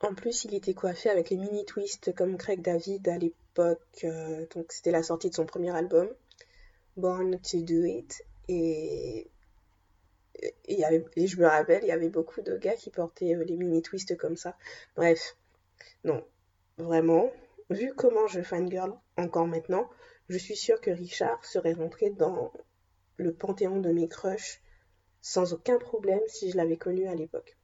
En 0.00 0.14
plus, 0.14 0.44
il 0.44 0.54
était 0.54 0.74
coiffé 0.74 1.08
avec 1.08 1.30
les 1.30 1.36
mini 1.36 1.64
twists 1.64 2.14
comme 2.14 2.36
Craig 2.36 2.60
David 2.60 3.08
à 3.08 3.18
l'époque. 3.18 4.04
Euh, 4.04 4.46
donc, 4.54 4.72
c'était 4.72 4.90
la 4.90 5.02
sortie 5.02 5.30
de 5.30 5.34
son 5.34 5.46
premier 5.46 5.70
album, 5.70 6.08
Born 6.96 7.38
to 7.40 7.60
Do 7.62 7.84
It. 7.84 8.24
Et, 8.48 9.30
je 10.68 11.36
me 11.40 11.46
rappelle, 11.46 11.84
il 11.84 11.88
y 11.88 11.92
avait 11.92 12.08
beaucoup 12.08 12.42
de 12.42 12.56
gars 12.58 12.74
qui 12.74 12.90
portaient 12.90 13.34
euh, 13.34 13.44
les 13.44 13.56
mini 13.56 13.80
twists 13.80 14.16
comme 14.16 14.36
ça. 14.36 14.56
Bref, 14.96 15.36
non, 16.02 16.22
vraiment, 16.76 17.30
vu 17.70 17.94
comment 17.94 18.26
je 18.26 18.42
fangirl 18.42 18.92
encore 19.16 19.46
maintenant, 19.46 19.88
je 20.28 20.36
suis 20.36 20.56
sûre 20.56 20.80
que 20.80 20.90
Richard 20.90 21.44
serait 21.44 21.72
rentré 21.72 22.10
dans 22.10 22.52
le 23.16 23.32
panthéon 23.32 23.80
de 23.80 23.90
mes 23.90 24.08
crushs 24.08 24.60
sans 25.20 25.52
aucun 25.54 25.78
problème 25.78 26.20
si 26.26 26.50
je 26.50 26.56
l'avais 26.56 26.76
connu 26.76 27.06
à 27.06 27.14
l'époque. 27.14 27.56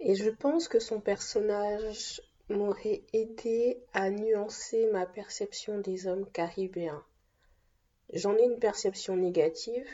Et 0.00 0.14
je 0.14 0.30
pense 0.30 0.68
que 0.68 0.78
son 0.78 1.00
personnage 1.00 2.22
m'aurait 2.48 3.02
aidé 3.12 3.82
à 3.92 4.10
nuancer 4.10 4.88
ma 4.92 5.04
perception 5.04 5.80
des 5.80 6.06
hommes 6.06 6.30
caribéens. 6.30 7.04
J'en 8.12 8.36
ai 8.36 8.44
une 8.44 8.58
perception 8.58 9.16
négative, 9.16 9.86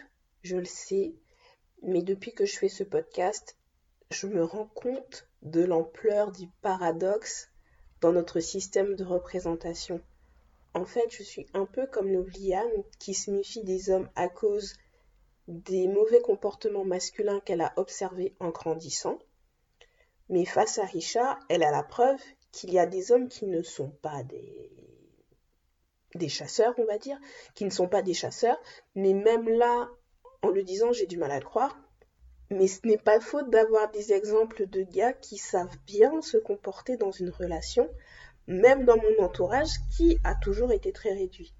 je 0.43 0.57
le 0.57 0.65
sais, 0.65 1.15
mais 1.83 2.03
depuis 2.03 2.33
que 2.33 2.45
je 2.45 2.57
fais 2.57 2.69
ce 2.69 2.85
podcast, 2.85 3.57
je 4.11 4.29
me 4.29 4.45
rends 4.45 4.69
compte 4.69 5.29
de 5.43 5.65
l'ampleur 5.65 6.31
du 6.31 6.47
paradoxe 6.63 7.49
dans 8.01 8.13
notre 8.13 8.39
système 8.39 8.95
de 8.95 9.05
représentation. 9.05 10.01
En 10.75 10.85
fait, 10.85 11.09
je 11.11 11.23
suis 11.23 11.47
un 11.55 11.67
peu 11.67 11.87
comme 11.87 12.09
l'Obliane 12.09 12.83
qui 12.99 13.15
se 13.15 13.31
méfie 13.31 13.63
des 13.63 13.91
hommes 13.91 14.09
à 14.17 14.29
cause 14.29 14.75
des 15.47 15.87
mauvais 15.87 16.21
comportements 16.21 16.85
masculins 16.85 17.41
qu'elle 17.41 17.61
a 17.61 17.73
observés 17.77 18.35
en 18.41 18.51
grandissant. 18.51 19.19
Mais 20.29 20.45
face 20.45 20.79
à 20.79 20.85
Richard, 20.85 21.39
elle 21.49 21.63
a 21.63 21.71
la 21.71 21.83
preuve 21.83 22.21
qu'il 22.51 22.73
y 22.73 22.79
a 22.79 22.87
des 22.87 23.13
hommes 23.13 23.29
qui 23.29 23.47
ne 23.47 23.63
sont 23.63 23.91
pas 23.91 24.23
des, 24.25 24.71
des 26.15 26.29
chasseurs, 26.29 26.75
on 26.79 26.85
va 26.87 26.99
dire, 26.99 27.19
qui 27.55 27.65
ne 27.65 27.71
sont 27.71 27.89
pas 27.89 28.03
des 28.03 28.15
chasseurs. 28.15 28.59
Mais 28.95 29.13
même 29.13 29.49
là, 29.49 29.89
en 30.43 30.49
le 30.49 30.63
disant, 30.65 30.93
j'ai 30.93 31.07
du 31.07 31.19
mal 31.19 31.31
à 31.31 31.39
le 31.39 31.45
croire. 31.45 31.79
Mais 32.51 32.67
ce 32.67 32.87
n'est 32.87 32.99
pas 32.99 33.21
faute 33.21 33.51
d'avoir 33.51 33.91
des 33.91 34.13
exemples 34.13 34.67
de 34.67 34.83
gars 34.83 35.13
qui 35.13 35.39
savent 35.39 35.77
bien 35.87 36.21
se 36.21 36.37
comporter 36.37 36.97
dans 36.97 37.11
une 37.11 37.31
relation 37.31 37.89
même 38.47 38.85
dans 38.85 38.97
mon 38.97 39.25
entourage 39.25 39.73
qui 39.97 40.19
a 40.25 40.35
toujours 40.35 40.73
été 40.73 40.93
très 40.93 41.13
réduit. 41.13 41.55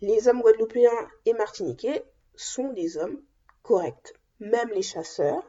Les 0.00 0.28
hommes 0.28 0.42
guadeloupéens 0.42 1.10
et 1.26 1.32
martiniquais 1.32 2.04
sont 2.34 2.72
des 2.72 2.96
hommes 2.96 3.20
corrects. 3.62 4.14
Même 4.40 4.70
les 4.70 4.82
chasseurs, 4.82 5.44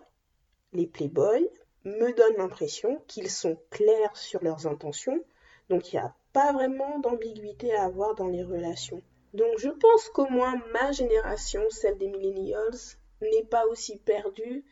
les 0.74 0.88
playboys, 0.88 1.50
me 1.86 2.14
donnent 2.14 2.38
l'impression 2.38 3.02
qu'ils 3.08 3.30
sont 3.30 3.58
clairs 3.70 4.16
sur 4.16 4.44
leurs 4.44 4.68
intentions, 4.68 5.24
donc 5.70 5.92
il 5.92 5.98
n'y 5.98 6.02
a 6.02 6.16
pas 6.32 6.54
vraiment 6.54 7.00
d'ambiguïté 7.00 7.74
à 7.76 7.84
avoir 7.84 8.16
dans 8.16 8.28
les 8.28 8.44
relations. 8.44 9.02
Donc 9.34 9.58
je 9.58 9.70
pense 9.70 10.10
qu'au 10.10 10.30
moins 10.30 10.62
ma 10.72 10.92
génération, 10.92 11.62
celle 11.70 11.98
des 11.98 12.08
millennials, 12.08 12.98
n'est 13.22 13.46
pas 13.46 13.66
aussi 13.68 13.98
perdue 13.98 14.66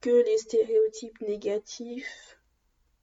que 0.00 0.10
les 0.10 0.38
stéréotypes 0.38 1.20
négatifs 1.20 2.38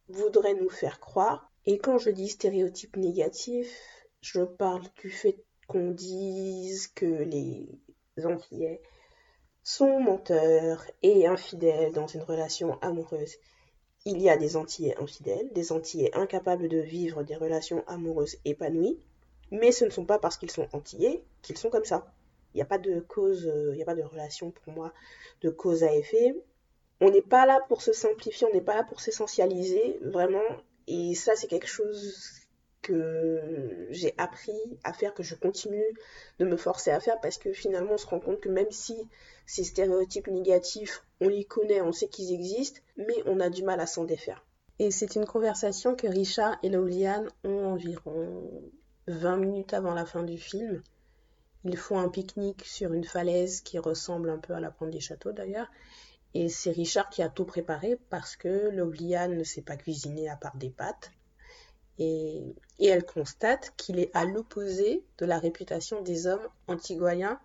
voudraient 0.09 0.55
nous 0.55 0.69
faire 0.69 0.99
croire. 0.99 1.48
Et 1.71 1.77
quand 1.77 1.99
je 1.99 2.09
dis 2.09 2.29
stéréotype 2.29 2.97
négatif, 2.97 3.69
je 4.21 4.41
parle 4.41 4.81
du 4.99 5.11
fait 5.11 5.37
qu'on 5.67 5.91
dise 5.91 6.87
que 6.87 7.05
les 7.05 7.69
Antillais 8.25 8.81
sont 9.61 9.99
menteurs 9.99 10.83
et 11.03 11.27
infidèles 11.27 11.93
dans 11.93 12.07
une 12.07 12.23
relation 12.23 12.79
amoureuse. 12.81 13.35
Il 14.03 14.19
y 14.19 14.31
a 14.31 14.35
des 14.35 14.57
Antillais 14.57 14.97
infidèles, 14.97 15.53
des 15.53 15.71
Antillais 15.71 16.09
incapables 16.15 16.69
de 16.69 16.79
vivre 16.79 17.21
des 17.21 17.35
relations 17.35 17.83
amoureuses 17.85 18.37
épanouies, 18.45 18.97
mais 19.51 19.71
ce 19.71 19.85
ne 19.85 19.91
sont 19.91 20.05
pas 20.05 20.17
parce 20.17 20.37
qu'ils 20.37 20.49
sont 20.49 20.67
Antillais 20.73 21.23
qu'ils 21.43 21.59
sont 21.59 21.69
comme 21.69 21.85
ça. 21.85 22.11
Il 22.55 22.57
n'y 22.57 22.63
a 22.63 22.65
pas 22.65 22.79
de 22.79 22.99
cause, 22.99 23.45
euh, 23.45 23.73
il 23.73 23.75
n'y 23.75 23.83
a 23.83 23.85
pas 23.85 23.93
de 23.93 24.01
relation 24.01 24.49
pour 24.49 24.73
moi 24.73 24.91
de 25.41 25.51
cause 25.51 25.83
à 25.83 25.93
effet. 25.93 26.33
On 26.99 27.11
n'est 27.11 27.21
pas 27.21 27.45
là 27.45 27.59
pour 27.69 27.83
se 27.83 27.93
simplifier, 27.93 28.47
on 28.49 28.53
n'est 28.55 28.59
pas 28.59 28.75
là 28.75 28.83
pour 28.85 29.01
s'essentialiser. 29.01 29.99
Vraiment, 30.01 30.41
et 30.87 31.15
ça, 31.15 31.35
c'est 31.35 31.47
quelque 31.47 31.67
chose 31.67 32.39
que 32.81 33.87
j'ai 33.89 34.13
appris 34.17 34.57
à 34.83 34.93
faire, 34.93 35.13
que 35.13 35.23
je 35.23 35.35
continue 35.35 35.83
de 36.39 36.45
me 36.45 36.57
forcer 36.57 36.91
à 36.91 36.99
faire 36.99 37.19
parce 37.21 37.37
que 37.37 37.51
finalement 37.51 37.93
on 37.93 37.97
se 37.97 38.07
rend 38.07 38.19
compte 38.19 38.39
que 38.39 38.49
même 38.49 38.71
si 38.71 38.95
ces 39.45 39.63
stéréotypes 39.63 40.27
négatifs, 40.27 41.03
on 41.19 41.27
les 41.27 41.43
connaît, 41.43 41.81
on 41.81 41.91
sait 41.91 42.07
qu'ils 42.07 42.33
existent, 42.33 42.79
mais 42.97 43.15
on 43.25 43.39
a 43.39 43.49
du 43.49 43.63
mal 43.63 43.79
à 43.79 43.85
s'en 43.85 44.05
défaire. 44.05 44.45
Et 44.79 44.91
c'est 44.91 45.15
une 45.15 45.25
conversation 45.25 45.95
que 45.95 46.07
Richard 46.07 46.57
et 46.63 46.69
Lauliane 46.69 47.29
ont 47.43 47.65
environ 47.65 48.71
20 49.07 49.37
minutes 49.37 49.73
avant 49.73 49.93
la 49.93 50.05
fin 50.05 50.23
du 50.23 50.37
film. 50.37 50.81
Ils 51.65 51.77
font 51.77 51.99
un 51.99 52.07
pique-nique 52.07 52.65
sur 52.65 52.93
une 52.93 53.03
falaise 53.03 53.59
qui 53.59 53.77
ressemble 53.77 54.29
un 54.29 54.37
peu 54.37 54.53
à 54.53 54.61
la 54.61 54.71
pointe 54.71 54.91
des 54.91 55.01
châteaux 55.01 55.33
d'ailleurs. 55.33 55.69
Et 56.33 56.49
c'est 56.49 56.71
Richard 56.71 57.09
qui 57.09 57.23
a 57.23 57.29
tout 57.29 57.45
préparé 57.45 57.97
parce 58.09 58.35
que 58.35 58.69
Lobliane 58.69 59.35
ne 59.35 59.43
sait 59.43 59.61
pas 59.61 59.77
cuisiner 59.77 60.29
à 60.29 60.35
part 60.35 60.57
des 60.57 60.69
pâtes. 60.69 61.11
Et, 61.97 62.55
elle 62.79 63.05
constate 63.05 63.73
qu'il 63.75 63.99
est 63.99 64.09
à 64.15 64.23
l'opposé 64.23 65.03
de 65.17 65.25
la 65.25 65.37
réputation 65.37 66.01
des 66.01 66.27
hommes 66.27 66.47
antiguayens. 66.67 67.39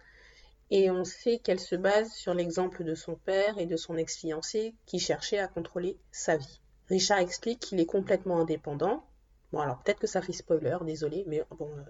Et 0.70 0.90
on 0.90 1.04
sait 1.04 1.38
qu'elle 1.38 1.60
se 1.60 1.74
base 1.74 2.12
sur 2.12 2.34
l'exemple 2.34 2.84
de 2.84 2.94
son 2.94 3.16
père 3.16 3.58
et 3.58 3.66
de 3.66 3.76
son 3.76 3.96
ex-fiancé 3.96 4.74
qui 4.86 4.98
cherchait 4.98 5.38
à 5.38 5.48
contrôler 5.48 5.98
sa 6.12 6.36
vie. 6.36 6.60
Richard 6.88 7.18
explique 7.18 7.60
qu'il 7.60 7.80
est 7.80 7.86
complètement 7.86 8.40
indépendant. 8.40 9.04
Bon, 9.52 9.60
alors 9.60 9.82
peut-être 9.82 9.98
que 9.98 10.06
ça 10.06 10.22
fait 10.22 10.32
spoiler, 10.32 10.76
désolé, 10.84 11.24
mais 11.26 11.42
bon, 11.58 11.70
euh, 11.76 11.82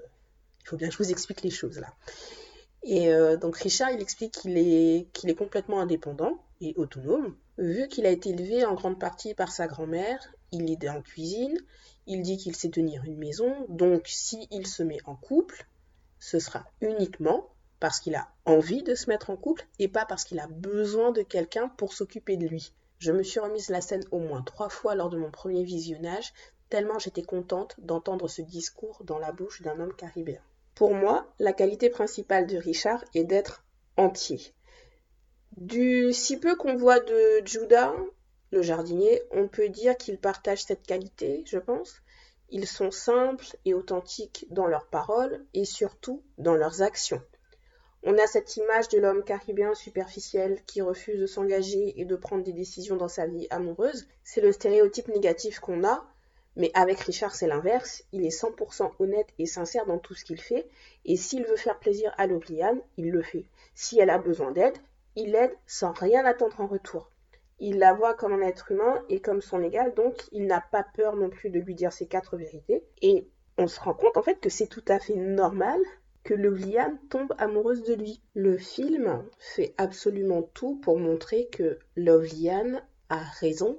il 0.60 0.68
faut 0.68 0.76
bien 0.76 0.88
que 0.88 0.94
je 0.94 0.98
vous 0.98 1.10
explique 1.10 1.42
les 1.42 1.50
choses 1.50 1.78
là. 1.78 1.92
Et 2.82 3.12
euh, 3.12 3.36
donc 3.36 3.56
Richard, 3.56 3.90
il 3.90 4.00
explique 4.00 4.32
qu'il 4.32 4.58
est, 4.58 5.06
qu'il 5.12 5.30
est 5.30 5.34
complètement 5.34 5.80
indépendant 5.80 6.38
autonome. 6.76 7.36
Vu 7.58 7.88
qu'il 7.88 8.06
a 8.06 8.10
été 8.10 8.30
élevé 8.30 8.64
en 8.64 8.74
grande 8.74 8.98
partie 8.98 9.34
par 9.34 9.52
sa 9.52 9.66
grand-mère, 9.66 10.34
il 10.52 10.70
est 10.70 10.88
en 10.88 11.02
cuisine, 11.02 11.58
il 12.06 12.22
dit 12.22 12.36
qu'il 12.36 12.56
sait 12.56 12.70
tenir 12.70 13.04
une 13.04 13.18
maison, 13.18 13.66
donc 13.68 14.06
s'il 14.06 14.66
se 14.66 14.82
met 14.82 14.98
en 15.04 15.16
couple, 15.16 15.66
ce 16.18 16.38
sera 16.38 16.64
uniquement 16.80 17.50
parce 17.80 18.00
qu'il 18.00 18.14
a 18.14 18.28
envie 18.46 18.82
de 18.82 18.94
se 18.94 19.10
mettre 19.10 19.30
en 19.30 19.36
couple 19.36 19.66
et 19.78 19.88
pas 19.88 20.06
parce 20.06 20.24
qu'il 20.24 20.40
a 20.40 20.46
besoin 20.46 21.12
de 21.12 21.22
quelqu'un 21.22 21.68
pour 21.68 21.92
s'occuper 21.92 22.36
de 22.36 22.46
lui. 22.46 22.72
Je 22.98 23.12
me 23.12 23.22
suis 23.22 23.40
remise 23.40 23.68
la 23.68 23.80
scène 23.80 24.04
au 24.10 24.18
moins 24.18 24.42
trois 24.42 24.70
fois 24.70 24.94
lors 24.94 25.10
de 25.10 25.18
mon 25.18 25.30
premier 25.30 25.64
visionnage, 25.64 26.32
tellement 26.70 26.98
j'étais 26.98 27.22
contente 27.22 27.74
d'entendre 27.78 28.28
ce 28.28 28.42
discours 28.42 29.02
dans 29.04 29.18
la 29.18 29.32
bouche 29.32 29.60
d'un 29.62 29.78
homme 29.80 29.94
caribéen. 29.94 30.40
Pour 30.74 30.94
moi, 30.94 31.32
la 31.38 31.52
qualité 31.52 31.90
principale 31.90 32.46
de 32.46 32.56
Richard 32.56 33.04
est 33.14 33.24
d'être 33.24 33.64
entier. 33.96 34.40
Du 35.56 36.12
si 36.12 36.40
peu 36.40 36.56
qu'on 36.56 36.74
voit 36.74 36.98
de 36.98 37.40
Judah, 37.44 37.94
le 38.50 38.62
jardinier, 38.62 39.22
on 39.30 39.46
peut 39.46 39.68
dire 39.68 39.96
qu'il 39.96 40.18
partage 40.18 40.64
cette 40.64 40.84
qualité, 40.84 41.44
je 41.46 41.58
pense. 41.58 42.02
Ils 42.50 42.66
sont 42.66 42.90
simples 42.90 43.46
et 43.64 43.72
authentiques 43.72 44.46
dans 44.50 44.66
leurs 44.66 44.88
paroles 44.88 45.44
et 45.54 45.64
surtout 45.64 46.22
dans 46.38 46.56
leurs 46.56 46.82
actions. 46.82 47.22
On 48.02 48.18
a 48.18 48.26
cette 48.26 48.56
image 48.56 48.88
de 48.88 48.98
l'homme 48.98 49.22
caribéen 49.22 49.74
superficiel 49.74 50.60
qui 50.66 50.82
refuse 50.82 51.20
de 51.20 51.26
s'engager 51.26 52.00
et 52.00 52.04
de 52.04 52.16
prendre 52.16 52.42
des 52.42 52.52
décisions 52.52 52.96
dans 52.96 53.08
sa 53.08 53.26
vie 53.26 53.46
amoureuse. 53.50 54.08
C'est 54.24 54.40
le 54.40 54.50
stéréotype 54.50 55.08
négatif 55.08 55.60
qu'on 55.60 55.84
a, 55.84 56.04
mais 56.56 56.72
avec 56.74 56.98
Richard, 56.98 57.34
c'est 57.34 57.46
l'inverse. 57.46 58.02
Il 58.12 58.26
est 58.26 58.36
100% 58.36 58.90
honnête 58.98 59.28
et 59.38 59.46
sincère 59.46 59.86
dans 59.86 59.98
tout 59.98 60.14
ce 60.14 60.24
qu'il 60.24 60.40
fait. 60.40 60.68
Et 61.04 61.16
s'il 61.16 61.44
veut 61.46 61.56
faire 61.56 61.78
plaisir 61.78 62.12
à 62.18 62.26
Logliane, 62.26 62.80
il 62.96 63.10
le 63.10 63.22
fait. 63.22 63.46
Si 63.74 64.00
elle 64.00 64.10
a 64.10 64.18
besoin 64.18 64.50
d'aide, 64.50 64.76
il 65.16 65.32
l'aide 65.32 65.56
sans 65.66 65.92
rien 65.92 66.24
attendre 66.24 66.60
en 66.60 66.66
retour. 66.66 67.10
Il 67.60 67.78
la 67.78 67.94
voit 67.94 68.14
comme 68.14 68.32
un 68.32 68.46
être 68.46 68.72
humain 68.72 69.04
et 69.08 69.20
comme 69.20 69.40
son 69.40 69.62
égal, 69.62 69.94
donc 69.94 70.24
il 70.32 70.46
n'a 70.46 70.60
pas 70.60 70.84
peur 70.94 71.16
non 71.16 71.30
plus 71.30 71.50
de 71.50 71.60
lui 71.60 71.74
dire 71.74 71.92
ses 71.92 72.06
quatre 72.06 72.36
vérités. 72.36 72.84
Et 73.00 73.28
on 73.56 73.68
se 73.68 73.80
rend 73.80 73.94
compte 73.94 74.16
en 74.16 74.22
fait 74.22 74.40
que 74.40 74.50
c'est 74.50 74.66
tout 74.66 74.84
à 74.88 74.98
fait 74.98 75.14
normal 75.14 75.80
que 76.24 76.34
Lovliane 76.34 76.98
tombe 77.10 77.34
amoureuse 77.38 77.84
de 77.84 77.94
lui. 77.94 78.22
Le 78.34 78.56
film 78.58 79.24
fait 79.38 79.74
absolument 79.76 80.42
tout 80.42 80.76
pour 80.76 80.98
montrer 80.98 81.48
que 81.48 81.78
Lovliane 81.96 82.82
a 83.08 83.22
raison 83.40 83.78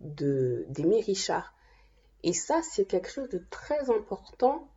d'aimer 0.00 1.00
Richard. 1.02 1.54
Et 2.22 2.32
ça, 2.32 2.60
c'est 2.62 2.86
quelque 2.86 3.10
chose 3.10 3.28
de 3.28 3.42
très 3.50 3.90
important 3.90 4.68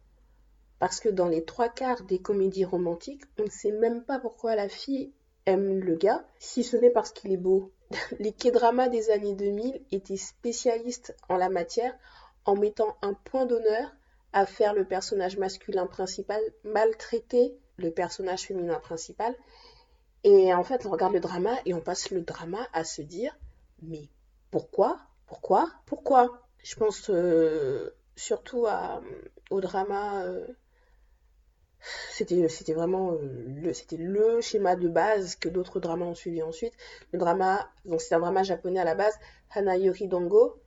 parce 0.79 0.99
que 0.99 1.09
dans 1.09 1.29
les 1.29 1.45
trois 1.45 1.69
quarts 1.69 2.03
des 2.03 2.19
comédies 2.19 2.65
romantiques, 2.65 3.23
on 3.39 3.43
ne 3.43 3.49
sait 3.49 3.71
même 3.71 4.03
pas 4.03 4.19
pourquoi 4.19 4.55
la 4.55 4.67
fille 4.67 5.13
aime 5.45 5.79
le 5.79 5.95
gars, 5.95 6.25
si 6.39 6.63
ce 6.63 6.77
n'est 6.77 6.89
parce 6.89 7.11
qu'il 7.11 7.31
est 7.31 7.37
beau. 7.37 7.71
Les 8.19 8.31
K-dramas 8.31 8.89
des 8.89 9.09
années 9.11 9.35
2000 9.35 9.81
étaient 9.91 10.17
spécialistes 10.17 11.15
en 11.29 11.37
la 11.37 11.49
matière 11.49 11.95
en 12.45 12.55
mettant 12.55 12.97
un 13.01 13.13
point 13.13 13.45
d'honneur 13.45 13.91
à 14.33 14.45
faire 14.45 14.73
le 14.73 14.85
personnage 14.85 15.37
masculin 15.37 15.85
principal 15.85 16.41
maltraiter 16.63 17.55
le 17.77 17.91
personnage 17.91 18.43
féminin 18.43 18.79
principal. 18.79 19.35
Et 20.23 20.53
en 20.53 20.63
fait, 20.63 20.85
on 20.85 20.89
regarde 20.89 21.13
le 21.13 21.19
drama 21.19 21.55
et 21.65 21.73
on 21.73 21.81
passe 21.81 22.09
le 22.11 22.21
drama 22.21 22.67
à 22.73 22.83
se 22.83 23.01
dire 23.01 23.37
mais 23.81 24.09
pourquoi? 24.51 24.99
Pourquoi? 25.27 25.69
Pourquoi? 25.85 26.41
Je 26.63 26.75
pense 26.75 27.09
euh, 27.09 27.95
surtout 28.15 28.65
au 29.49 29.61
drama 29.61 30.23
euh, 30.23 30.47
c'était 32.11 32.73
vraiment 32.73 33.13
euh, 33.13 33.73
le 33.97 34.41
schéma 34.41 34.75
de 34.75 34.87
base 34.87 35.35
que 35.35 35.49
d'autres 35.49 35.79
dramas 35.79 36.05
ont 36.05 36.15
suivi 36.15 36.41
ensuite. 36.41 36.73
Le 37.11 37.19
drama 37.19 37.69
c'est 37.97 38.15
un 38.15 38.19
drama 38.19 38.43
japonais 38.43 38.79
à 38.79 38.85
la 38.85 38.95
base 38.95 39.17
Hanayori 39.51 40.07
Dango. 40.07 40.59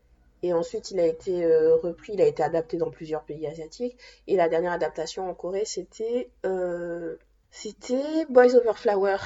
Et 0.42 0.52
ensuite 0.52 0.90
il 0.90 1.00
a 1.00 1.06
été 1.06 1.44
euh, 1.44 1.76
repris 1.76 2.12
il 2.12 2.20
a 2.20 2.26
été 2.26 2.42
adapté 2.42 2.76
dans 2.76 2.90
plusieurs 2.90 3.25
pays 3.25 3.46
asiatiques. 3.46 3.99
Et 4.26 4.37
la 4.37 4.49
dernière 4.49 4.73
adaptation 4.73 5.28
en 5.28 5.35
Corée 5.35 5.64
c'était 5.64 6.30
euh, 6.44 7.16
c'était 7.50 8.26
Boys 8.28 8.54
Over 8.54 8.75
Flower. 8.75 9.16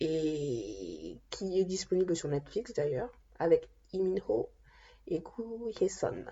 Et 0.00 1.18
qui 1.30 1.60
est 1.60 1.64
disponible 1.64 2.14
sur 2.14 2.28
Netflix 2.28 2.72
d'ailleurs 2.74 3.10
avec 3.38 3.68
Lee 3.92 4.02
Min 4.02 4.20
Ho 4.28 4.48
et 5.06 5.22
Koo 5.22 5.70
Hye-sun 5.80 6.24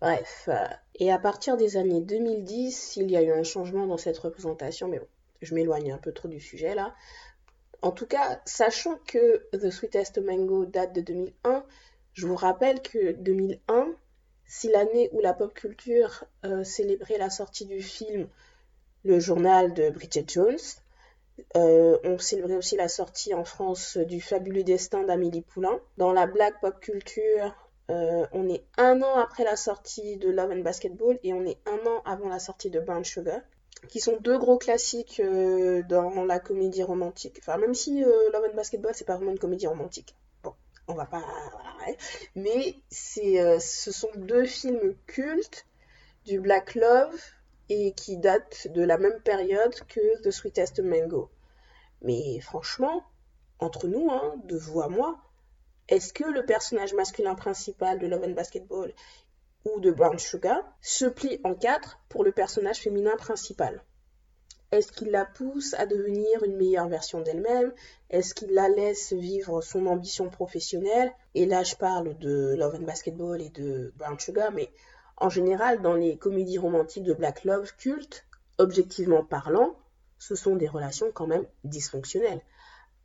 Bref, 0.00 0.48
euh, 0.48 0.66
et 0.94 1.10
à 1.10 1.18
partir 1.18 1.56
des 1.56 1.76
années 1.76 2.00
2010, 2.00 2.96
il 2.96 3.10
y 3.10 3.16
a 3.16 3.22
eu 3.22 3.32
un 3.32 3.42
changement 3.42 3.86
dans 3.86 3.96
cette 3.96 4.18
représentation, 4.18 4.86
mais 4.86 5.00
bon, 5.00 5.08
je 5.42 5.54
m'éloigne 5.54 5.92
un 5.92 5.98
peu 5.98 6.12
trop 6.12 6.28
du 6.28 6.40
sujet 6.40 6.74
là. 6.74 6.94
En 7.82 7.92
tout 7.92 8.06
cas, 8.06 8.40
sachant 8.44 8.96
que 9.06 9.48
The 9.56 9.70
Sweetest 9.70 10.18
Mango 10.18 10.66
date 10.66 10.92
de 10.94 11.00
2001, 11.00 11.64
je 12.12 12.26
vous 12.26 12.36
rappelle 12.36 12.82
que 12.82 13.12
2001, 13.12 13.88
si 14.46 14.68
l'année 14.68 15.10
où 15.12 15.20
la 15.20 15.34
pop 15.34 15.52
culture 15.54 16.24
euh, 16.44 16.64
célébrait 16.64 17.18
la 17.18 17.30
sortie 17.30 17.66
du 17.66 17.82
film 17.82 18.28
Le 19.04 19.20
journal 19.20 19.74
de 19.74 19.90
Bridget 19.90 20.24
Jones, 20.26 20.56
euh, 21.56 21.98
on 22.02 22.18
célébrait 22.18 22.56
aussi 22.56 22.76
la 22.76 22.88
sortie 22.88 23.34
en 23.34 23.44
France 23.44 23.96
du 23.96 24.20
fabuleux 24.20 24.64
destin 24.64 25.04
d'Amélie 25.04 25.42
Poulain. 25.42 25.78
Dans 25.96 26.12
la 26.12 26.26
black 26.26 26.60
pop 26.60 26.80
culture, 26.80 27.67
euh, 27.90 28.26
on 28.32 28.48
est 28.48 28.64
un 28.76 29.00
an 29.02 29.16
après 29.16 29.44
la 29.44 29.56
sortie 29.56 30.16
de 30.18 30.28
Love 30.28 30.50
and 30.50 30.60
Basketball 30.60 31.18
et 31.22 31.32
on 31.32 31.44
est 31.46 31.58
un 31.66 31.86
an 31.86 32.02
avant 32.04 32.28
la 32.28 32.38
sortie 32.38 32.68
de 32.70 32.80
Brown 32.80 33.04
Sugar, 33.04 33.40
qui 33.88 34.00
sont 34.00 34.18
deux 34.20 34.38
gros 34.38 34.58
classiques 34.58 35.20
euh, 35.20 35.82
dans 35.88 36.24
la 36.24 36.38
comédie 36.38 36.82
romantique. 36.82 37.38
Enfin, 37.40 37.56
même 37.56 37.74
si 37.74 38.04
euh, 38.04 38.30
Love 38.32 38.50
and 38.50 38.56
Basketball, 38.56 38.92
c'est 38.94 39.06
pas 39.06 39.16
vraiment 39.16 39.32
une 39.32 39.38
comédie 39.38 39.66
romantique. 39.66 40.14
Bon, 40.42 40.52
on 40.86 40.94
va 40.94 41.06
pas. 41.06 41.24
Mais 42.34 42.76
c'est, 42.90 43.58
ce 43.60 43.90
sont 43.90 44.10
deux 44.16 44.44
films 44.44 44.94
cultes 45.06 45.64
du 46.26 46.40
Black 46.40 46.74
Love 46.74 47.18
et 47.70 47.92
qui 47.92 48.18
datent 48.18 48.68
de 48.68 48.82
la 48.82 48.98
même 48.98 49.20
période 49.20 49.74
que 49.88 50.22
The 50.22 50.30
Sweetest 50.30 50.80
Mango. 50.80 51.30
Mais 52.02 52.40
franchement, 52.40 53.02
entre 53.58 53.88
nous, 53.88 54.10
hein, 54.10 54.34
de 54.44 54.56
vous 54.56 54.80
à 54.80 54.88
moi, 54.88 55.18
est-ce 55.88 56.12
que 56.12 56.24
le 56.24 56.44
personnage 56.44 56.92
masculin 56.92 57.34
principal 57.34 57.98
de 57.98 58.06
Love 58.06 58.24
and 58.24 58.32
Basketball 58.32 58.92
ou 59.64 59.80
de 59.80 59.90
Brown 59.90 60.18
Sugar 60.18 60.62
se 60.82 61.06
plie 61.06 61.40
en 61.44 61.54
quatre 61.54 61.98
pour 62.10 62.24
le 62.24 62.32
personnage 62.32 62.80
féminin 62.80 63.16
principal? 63.16 63.82
Est-ce 64.70 64.92
qu'il 64.92 65.10
la 65.10 65.24
pousse 65.24 65.72
à 65.74 65.86
devenir 65.86 66.44
une 66.44 66.56
meilleure 66.56 66.88
version 66.88 67.22
d'elle-même? 67.22 67.72
Est-ce 68.10 68.34
qu'il 68.34 68.52
la 68.52 68.68
laisse 68.68 69.14
vivre 69.14 69.62
son 69.62 69.86
ambition 69.86 70.28
professionnelle? 70.28 71.10
Et 71.34 71.46
là, 71.46 71.62
je 71.62 71.74
parle 71.74 72.18
de 72.18 72.54
Love 72.54 72.74
and 72.74 72.84
Basketball 72.84 73.40
et 73.40 73.48
de 73.48 73.94
Brown 73.96 74.18
Sugar, 74.20 74.52
mais 74.52 74.70
en 75.16 75.30
général, 75.30 75.80
dans 75.80 75.94
les 75.94 76.18
comédies 76.18 76.58
romantiques 76.58 77.04
de 77.04 77.14
Black 77.14 77.44
Love 77.44 77.72
culte, 77.78 78.26
objectivement 78.58 79.24
parlant, 79.24 79.74
ce 80.18 80.34
sont 80.34 80.54
des 80.54 80.68
relations 80.68 81.10
quand 81.12 81.26
même 81.26 81.46
dysfonctionnelles 81.64 82.42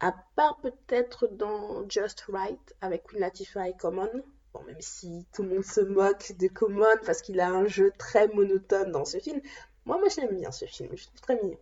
à 0.03 0.13
part 0.35 0.59
peut-être 0.59 1.27
dans 1.27 1.87
Just 1.87 2.25
Right 2.27 2.75
avec 2.81 3.03
Queen 3.03 3.21
Latifah 3.21 3.69
et 3.69 3.77
Common. 3.77 4.09
Bon, 4.53 4.61
même 4.63 4.81
si 4.81 5.25
tout 5.33 5.43
le 5.43 5.49
monde 5.49 5.63
se 5.63 5.79
moque 5.79 6.33
de 6.37 6.47
Common 6.49 6.97
parce 7.05 7.21
qu'il 7.21 7.39
a 7.39 7.47
un 7.47 7.67
jeu 7.67 7.93
très 7.97 8.27
monotone 8.27 8.91
dans 8.91 9.05
ce 9.05 9.17
film, 9.17 9.39
moi, 9.85 9.97
moi 9.97 10.09
j'aime 10.09 10.35
bien 10.35 10.51
ce 10.51 10.65
film, 10.65 10.89
je 10.93 11.05
trouve 11.05 11.21
très 11.21 11.41
mignon. 11.41 11.57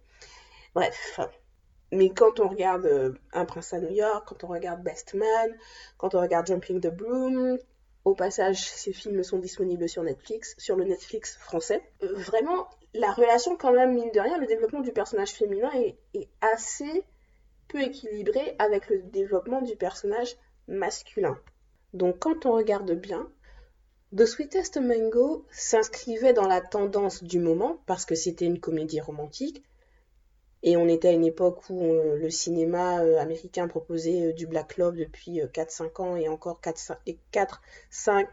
Bref, 0.73 1.19
mais 1.91 2.09
quand 2.09 2.39
on 2.39 2.47
regarde 2.47 2.85
euh, 2.85 3.13
Un 3.31 3.45
prince 3.45 3.73
à 3.73 3.79
New 3.79 3.91
York, 3.91 4.27
quand 4.27 4.43
on 4.43 4.47
regarde 4.47 4.81
Best 4.81 5.13
Man, 5.13 5.55
quand 5.97 6.15
on 6.15 6.19
regarde 6.19 6.47
Jumping 6.47 6.81
the 6.81 6.87
Broom, 6.87 7.59
au 8.05 8.15
passage, 8.15 8.67
ces 8.67 8.91
films 8.91 9.23
sont 9.23 9.37
disponibles 9.37 9.87
sur 9.87 10.01
Netflix, 10.01 10.55
sur 10.57 10.75
le 10.75 10.85
Netflix 10.85 11.37
français. 11.37 11.83
Euh, 12.01 12.15
vraiment, 12.15 12.67
la 12.95 13.11
relation, 13.11 13.55
quand 13.55 13.71
même, 13.71 13.93
mine 13.93 14.09
de 14.11 14.19
rien, 14.19 14.39
le 14.39 14.47
développement 14.47 14.81
du 14.81 14.91
personnage 14.91 15.33
féminin 15.33 15.69
est 16.15 16.29
assez 16.41 17.03
peu 17.71 17.81
équilibré 17.81 18.55
avec 18.59 18.89
le 18.89 18.99
développement 18.99 19.61
du 19.61 19.75
personnage 19.75 20.35
masculin. 20.67 21.37
Donc 21.93 22.19
quand 22.19 22.45
on 22.45 22.53
regarde 22.53 22.91
bien, 22.91 23.29
The 24.15 24.25
Sweetest 24.25 24.77
Mango 24.77 25.45
s'inscrivait 25.51 26.33
dans 26.33 26.47
la 26.47 26.59
tendance 26.61 27.23
du 27.23 27.39
moment 27.39 27.81
parce 27.85 28.05
que 28.05 28.15
c'était 28.15 28.45
une 28.45 28.59
comédie 28.59 28.99
romantique 28.99 29.63
et 30.63 30.77
on 30.77 30.87
était 30.87 31.07
à 31.07 31.11
une 31.11 31.25
époque 31.25 31.61
où 31.69 31.81
euh, 31.81 32.17
le 32.17 32.29
cinéma 32.29 32.99
euh, 32.99 33.19
américain 33.19 33.67
proposait 33.67 34.27
euh, 34.27 34.33
du 34.33 34.45
Black 34.45 34.77
Love 34.77 34.95
depuis 34.95 35.39
4-5 35.39 36.01
ans 36.01 36.15
et 36.15 36.27
encore 36.27 36.61
4-5 36.61 38.27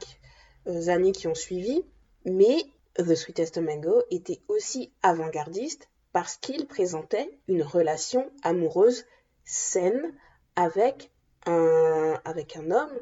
années 0.89 1.13
qui 1.13 1.27
ont 1.27 1.35
suivi. 1.35 1.83
Mais 2.27 2.57
The 2.97 3.15
Sweetest 3.15 3.59
Mango 3.59 4.03
était 4.11 4.41
aussi 4.49 4.93
avant-gardiste 5.03 5.89
parce 6.13 6.37
qu'il 6.37 6.67
présentait 6.67 7.31
une 7.47 7.63
relation 7.63 8.31
amoureuse 8.43 9.07
saine 9.49 10.15
avec 10.57 11.11
un, 11.47 12.21
avec 12.25 12.57
un 12.57 12.71
homme 12.71 12.99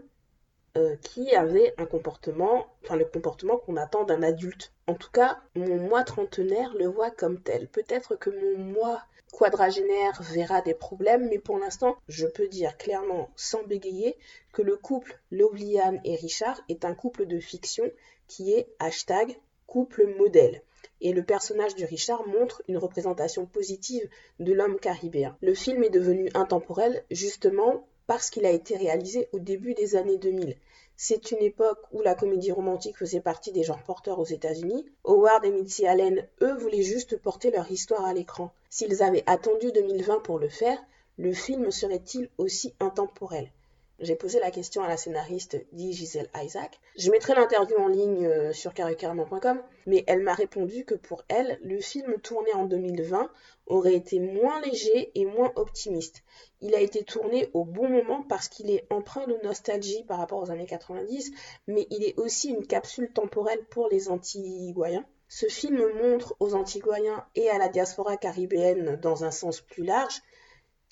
euh, 0.77 0.95
qui 1.03 1.35
avait 1.35 1.75
un 1.79 1.87
comportement, 1.87 2.67
enfin 2.85 2.97
le 2.97 3.05
comportement 3.05 3.57
qu'on 3.57 3.77
attend 3.77 4.05
d'un 4.05 4.23
adulte. 4.23 4.73
En 4.87 4.95
tout 4.95 5.11
cas, 5.11 5.41
mon 5.57 5.77
moi 5.77 6.05
trentenaire 6.05 6.73
le 6.75 6.87
voit 6.87 7.11
comme 7.11 7.41
tel. 7.41 7.67
Peut-être 7.69 8.15
que 8.15 8.31
mon 8.31 8.59
moi 8.59 9.03
quadragénaire 9.33 10.23
verra 10.23 10.63
des 10.63 10.75
problèmes, 10.75 11.29
mais 11.29 11.39
pour 11.39 11.59
l'instant, 11.59 11.97
je 12.09 12.27
peux 12.27 12.47
dire 12.47 12.77
clairement, 12.77 13.31
sans 13.35 13.65
bégayer, 13.65 14.17
que 14.53 14.63
le 14.63 14.77
couple 14.77 15.19
Lovliane 15.31 16.01
et 16.05 16.15
Richard 16.15 16.61
est 16.69 16.85
un 16.85 16.95
couple 16.95 17.27
de 17.27 17.41
fiction 17.41 17.91
qui 18.29 18.53
est 18.53 18.69
hashtag 18.79 19.37
couple 19.67 20.07
modèle. 20.19 20.63
Et 21.01 21.13
le 21.13 21.23
personnage 21.23 21.75
de 21.75 21.85
Richard 21.85 22.27
montre 22.27 22.63
une 22.69 22.79
représentation 22.79 23.47
positive 23.47 24.09
de 24.41 24.53
l'homme 24.53 24.79
caribéen. 24.79 25.37
Le 25.43 25.55
film 25.55 25.85
est 25.85 25.91
devenu 25.91 26.31
intemporel 26.35 27.05
justement 27.11 27.87
parce 28.07 28.31
qu'il 28.31 28.47
a 28.47 28.51
été 28.51 28.77
réalisé 28.77 29.29
au 29.33 29.39
début 29.39 29.75
des 29.75 29.97
années 29.97 30.19
2000. 30.19 30.57
C'est 30.97 31.31
une 31.31 31.43
époque 31.43 31.83
où 31.93 32.01
la 32.01 32.15
comédie 32.15 32.53
romantique 32.53 32.97
faisait 32.97 33.21
partie 33.21 33.53
des 33.53 33.65
genres 33.65 33.83
porteurs 33.83 34.19
aux 34.19 34.25
États-Unis. 34.25 34.87
Howard 35.05 35.45
et 35.45 35.51
Mitzi 35.51 35.87
Allen, 35.87 36.27
eux, 36.41 36.55
voulaient 36.55 36.83
juste 36.83 37.19
porter 37.19 37.51
leur 37.51 37.71
histoire 37.71 38.07
à 38.07 38.15
l'écran. 38.15 38.53
S'ils 38.71 39.03
avaient 39.03 39.25
attendu 39.27 39.73
2020 39.73 40.21
pour 40.21 40.39
le 40.39 40.49
faire, 40.49 40.79
le 41.19 41.33
film 41.33 41.71
serait-il 41.71 42.31
aussi 42.39 42.75
intemporel? 42.81 43.51
J'ai 43.99 44.15
posé 44.15 44.41
la 44.41 44.51
question 44.51 44.83
à 44.83 44.89
la 44.89 44.97
scénariste 44.99 45.57
dit 45.73 45.93
Gisèle 45.93 46.29
Isaac. 46.37 46.79
Je 46.97 47.11
mettrai 47.11 47.35
l'interview 47.35 47.77
en 47.79 47.89
ligne 47.89 48.27
euh, 48.27 48.53
sur 48.53 48.75
carrément.com, 48.75 49.63
mais 49.87 50.05
elle 50.07 50.23
m'a 50.23 50.35
répondu 50.35 50.85
que 50.85 50.95
pour 50.95 51.25
elle, 51.29 51.59
le 51.63 51.81
film 51.81 52.19
tourné 52.21 52.53
en 52.53 52.67
2020 52.67 53.31
aurait 53.67 53.95
été 53.95 54.21
moins 54.21 54.61
léger 54.61 55.13
et 55.15 55.25
moins 55.25 55.51
optimiste. 55.57 56.23
Il 56.61 56.75
a 56.75 56.81
été 56.81 57.05
tourné 57.05 57.49
au 57.55 57.65
bon 57.65 57.89
moment 57.89 58.23
parce 58.23 58.49
qu'il 58.49 58.71
est 58.71 58.87
empreint 58.91 59.27
de 59.27 59.39
nostalgie 59.43 60.05
par 60.05 60.19
rapport 60.19 60.43
aux 60.43 60.51
années 60.51 60.67
90, 60.67 61.33
mais 61.67 61.87
il 61.91 62.05
est 62.05 62.19
aussi 62.19 62.51
une 62.51 62.67
capsule 62.67 63.11
temporelle 63.13 63.65
pour 63.71 63.89
les 63.89 64.11
Antiguayens. 64.11 65.07
Ce 65.29 65.47
film 65.47 65.83
montre 66.03 66.37
aux 66.39 66.55
Antiguayens 66.55 67.27
et 67.35 67.49
à 67.49 67.59
la 67.59 67.69
diaspora 67.69 68.17
caribéenne 68.17 68.97
dans 68.97 69.25
un 69.25 69.31
sens 69.31 69.61
plus 69.61 69.85
large 69.85 70.21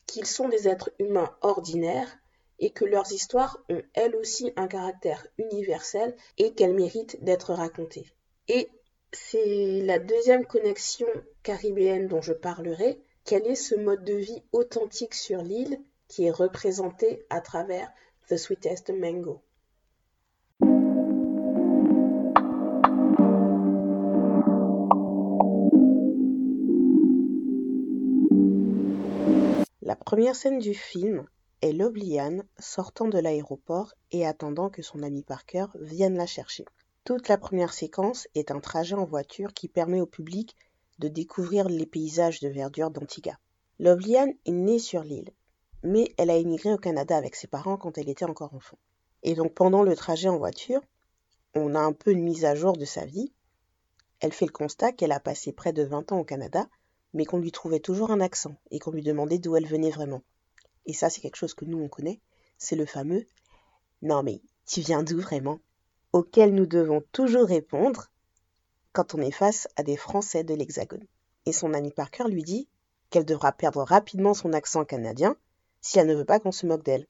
qu'ils 0.07 0.27
sont 0.27 0.49
des 0.49 0.69
êtres 0.69 0.91
humains 0.99 1.37
ordinaires 1.43 2.19
et 2.59 2.71
que 2.71 2.85
leurs 2.85 3.13
histoires 3.13 3.59
ont 3.69 3.83
elles 3.95 4.17
aussi 4.17 4.53
un 4.57 4.67
caractère 4.67 5.27
universel 5.39 6.15
et 6.39 6.53
qu'elles 6.55 6.75
méritent 6.75 7.23
d'être 7.25 7.53
racontées. 7.53 8.07
Et 8.49 8.69
c'est 9.13 9.81
la 9.83 9.99
deuxième 9.99 10.45
connexion 10.45 11.07
caribéenne 11.43 12.09
dont 12.09 12.21
je 12.21 12.33
parlerai. 12.33 13.01
Quel 13.25 13.47
est 13.47 13.55
ce 13.55 13.75
mode 13.75 14.05
de 14.05 14.15
vie 14.15 14.43
authentique 14.53 15.15
sur 15.15 15.41
l'île 15.41 15.81
qui 16.09 16.27
est 16.27 16.31
représenté 16.31 17.25
à 17.31 17.41
travers 17.41 17.91
The 18.29 18.37
Sweetest 18.37 18.91
Mango 18.91 19.41
La 29.81 29.97
première 29.97 30.35
scène 30.35 30.59
du 30.59 30.75
film 30.75 31.27
est 31.65 31.73
Lobliane 31.73 32.45
sortant 32.59 33.09
de 33.09 33.19
l'aéroport 33.19 33.95
et 34.13 34.27
attendant 34.27 34.69
que 34.69 34.83
son 34.83 35.03
ami 35.03 35.23
Parker 35.23 35.65
vienne 35.81 36.15
la 36.15 36.27
chercher. 36.27 36.67
Toute 37.05 37.29
la 37.29 37.39
première 37.39 37.73
séquence 37.73 38.29
est 38.35 38.51
un 38.51 38.61
trajet 38.61 38.95
en 38.95 39.07
voiture 39.07 39.55
qui 39.55 39.69
permet 39.69 40.03
au 40.03 40.07
public 40.07 40.57
de 40.99 41.09
découvrir 41.09 41.71
les 41.71 41.87
paysages 41.87 42.41
de 42.41 42.51
verdure 42.51 42.91
d'Antigua. 42.91 43.39
Lobliane 43.79 44.35
est 44.45 44.53
née 44.53 44.79
sur 44.79 45.03
l'île, 45.05 45.31
mais 45.83 46.13
elle 46.19 46.29
a 46.29 46.37
émigré 46.37 46.71
au 46.71 46.77
Canada 46.77 47.17
avec 47.17 47.35
ses 47.35 47.47
parents 47.47 47.79
quand 47.79 47.97
elle 47.97 48.11
était 48.11 48.27
encore 48.27 48.53
enfant. 48.53 48.77
Et 49.23 49.35
donc 49.35 49.55
pendant 49.55 49.83
le 49.83 49.97
trajet 49.97 50.29
en 50.29 50.37
voiture, 50.37 50.83
on 51.55 51.75
a 51.75 51.81
un 51.81 51.95
peu 51.95 52.11
une 52.11 52.25
mise 52.25 52.45
à 52.45 52.55
jour 52.55 52.77
de 52.77 52.85
sa 52.85 53.07
vie. 53.07 53.33
Elle 54.21 54.35
fait 54.35 54.45
le 54.45 54.53
constat 54.53 54.93
qu'elle 54.93 55.13
a 55.13 55.21
passé 55.21 55.51
près 55.51 55.73
de 55.73 55.83
20 55.83 56.13
ans 56.13 56.19
au 56.19 56.25
Canada, 56.25 56.69
mais 57.15 57.25
qu'on 57.25 57.39
lui 57.39 57.53
trouvait 57.53 57.81
toujours 57.81 58.11
un 58.11 58.21
accent 58.21 58.55
et 58.71 58.79
qu'on 58.79 58.91
lui 58.91 59.03
demandait 59.03 59.39
d'où 59.39 59.57
elle 59.57 59.67
venait 59.67 59.89
vraiment 59.89 60.21
et 60.87 60.93
ça 60.93 61.11
c'est 61.11 61.21
quelque 61.21 61.37
chose 61.37 61.55
que 61.55 61.65
nous 61.65 61.79
on 61.79 61.89
connaît, 61.89 62.21
c'est 62.59 62.77
le 62.77 62.87
fameux 62.87 63.27
Non 64.03 64.23
mais 64.23 64.41
tu 64.67 64.81
viens 64.81 65.03
d'où 65.03 65.21
vraiment? 65.21 65.61
auquel 66.15 66.55
nous 66.55 66.67
devons 66.67 67.03
toujours 67.11 67.49
répondre 67.49 68.09
quand 68.93 69.17
on 69.17 69.21
est 69.21 69.33
face 69.33 69.67
à 69.75 69.83
des 69.83 69.97
Français 69.97 70.45
de 70.45 70.55
l'Hexagone. 70.55 71.05
Et 71.45 71.53
son 71.53 71.75
ami 71.75 71.91
Parker 71.91 72.29
lui 72.29 72.45
dit 72.45 72.69
qu'elle 73.11 73.25
devra 73.25 73.51
perdre 73.51 73.83
rapidement 73.83 74.33
son 74.33 74.53
accent 74.53 74.85
canadien 74.85 75.37
si 75.81 75.99
elle 75.99 76.07
ne 76.07 76.15
veut 76.15 76.25
pas 76.25 76.39
qu'on 76.39 76.53
se 76.53 76.67
moque 76.67 76.85
d'elle. 76.85 77.09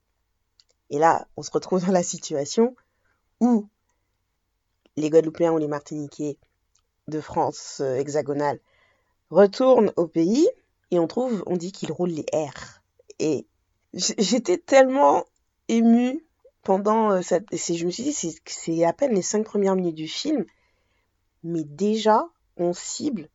Et 0.88 0.98
là, 0.98 1.28
on 1.36 1.42
se 1.42 1.50
retrouve 1.50 1.84
dans 1.84 1.92
la 1.92 2.02
situation 2.02 2.74
où 3.40 3.68
les 4.96 5.10
Guadeloupéens 5.10 5.52
ou 5.52 5.58
les 5.58 5.68
Martiniquais 5.68 6.38
de 7.08 7.20
France 7.20 7.80
euh, 7.82 7.96
hexagonale 7.96 8.58
retournent 9.28 9.92
au 9.96 10.06
pays 10.06 10.48
et 10.90 10.98
on 10.98 11.06
trouve, 11.06 11.42
on 11.44 11.58
dit 11.58 11.72
qu'ils 11.72 11.92
roulent 11.92 12.08
les 12.08 12.26
R. 12.32 12.80
Et 13.18 13.46
j'étais 13.94 14.58
tellement 14.58 15.24
émue 15.68 16.24
pendant 16.62 17.12
euh, 17.12 17.22
cette. 17.22 17.46
Je 17.52 17.84
me 17.86 17.90
suis 17.90 18.02
dit, 18.02 18.12
c'est 18.46 18.84
à 18.84 18.92
peine 18.92 19.14
les 19.14 19.22
cinq 19.22 19.44
premières 19.44 19.76
minutes 19.76 19.94
du 19.94 20.08
film, 20.08 20.44
mais 21.42 21.64
déjà, 21.64 22.28
on 22.56 22.72
cible 22.72 23.28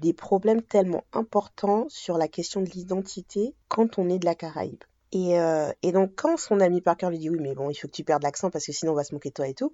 des 0.00 0.12
problèmes 0.12 0.62
tellement 0.62 1.04
importants 1.12 1.86
sur 1.88 2.18
la 2.18 2.28
question 2.28 2.60
de 2.60 2.70
l'identité 2.70 3.54
quand 3.68 3.98
on 3.98 4.08
est 4.08 4.18
de 4.18 4.26
la 4.26 4.34
Caraïbe. 4.34 4.84
Et, 5.10 5.40
euh, 5.40 5.72
donc, 5.82 6.14
quand 6.14 6.36
son 6.36 6.60
ami 6.60 6.80
Parker 6.80 7.08
lui 7.10 7.18
dit 7.18 7.30
oui, 7.30 7.38
mais 7.40 7.54
bon, 7.54 7.70
il 7.70 7.74
faut 7.74 7.88
que 7.88 7.92
tu 7.92 8.04
perdes 8.04 8.22
l'accent 8.22 8.50
parce 8.50 8.66
que 8.66 8.72
sinon 8.72 8.92
on 8.92 8.96
va 8.96 9.04
se 9.04 9.14
moquer 9.14 9.30
de 9.30 9.34
toi 9.34 9.48
et 9.48 9.54
tout, 9.54 9.72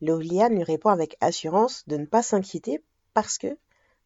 Lovliane 0.00 0.54
lui 0.54 0.64
répond 0.64 0.90
avec 0.90 1.16
assurance 1.20 1.84
de 1.86 1.96
ne 1.96 2.06
pas 2.06 2.22
s'inquiéter 2.22 2.82
parce 3.14 3.38
que 3.38 3.56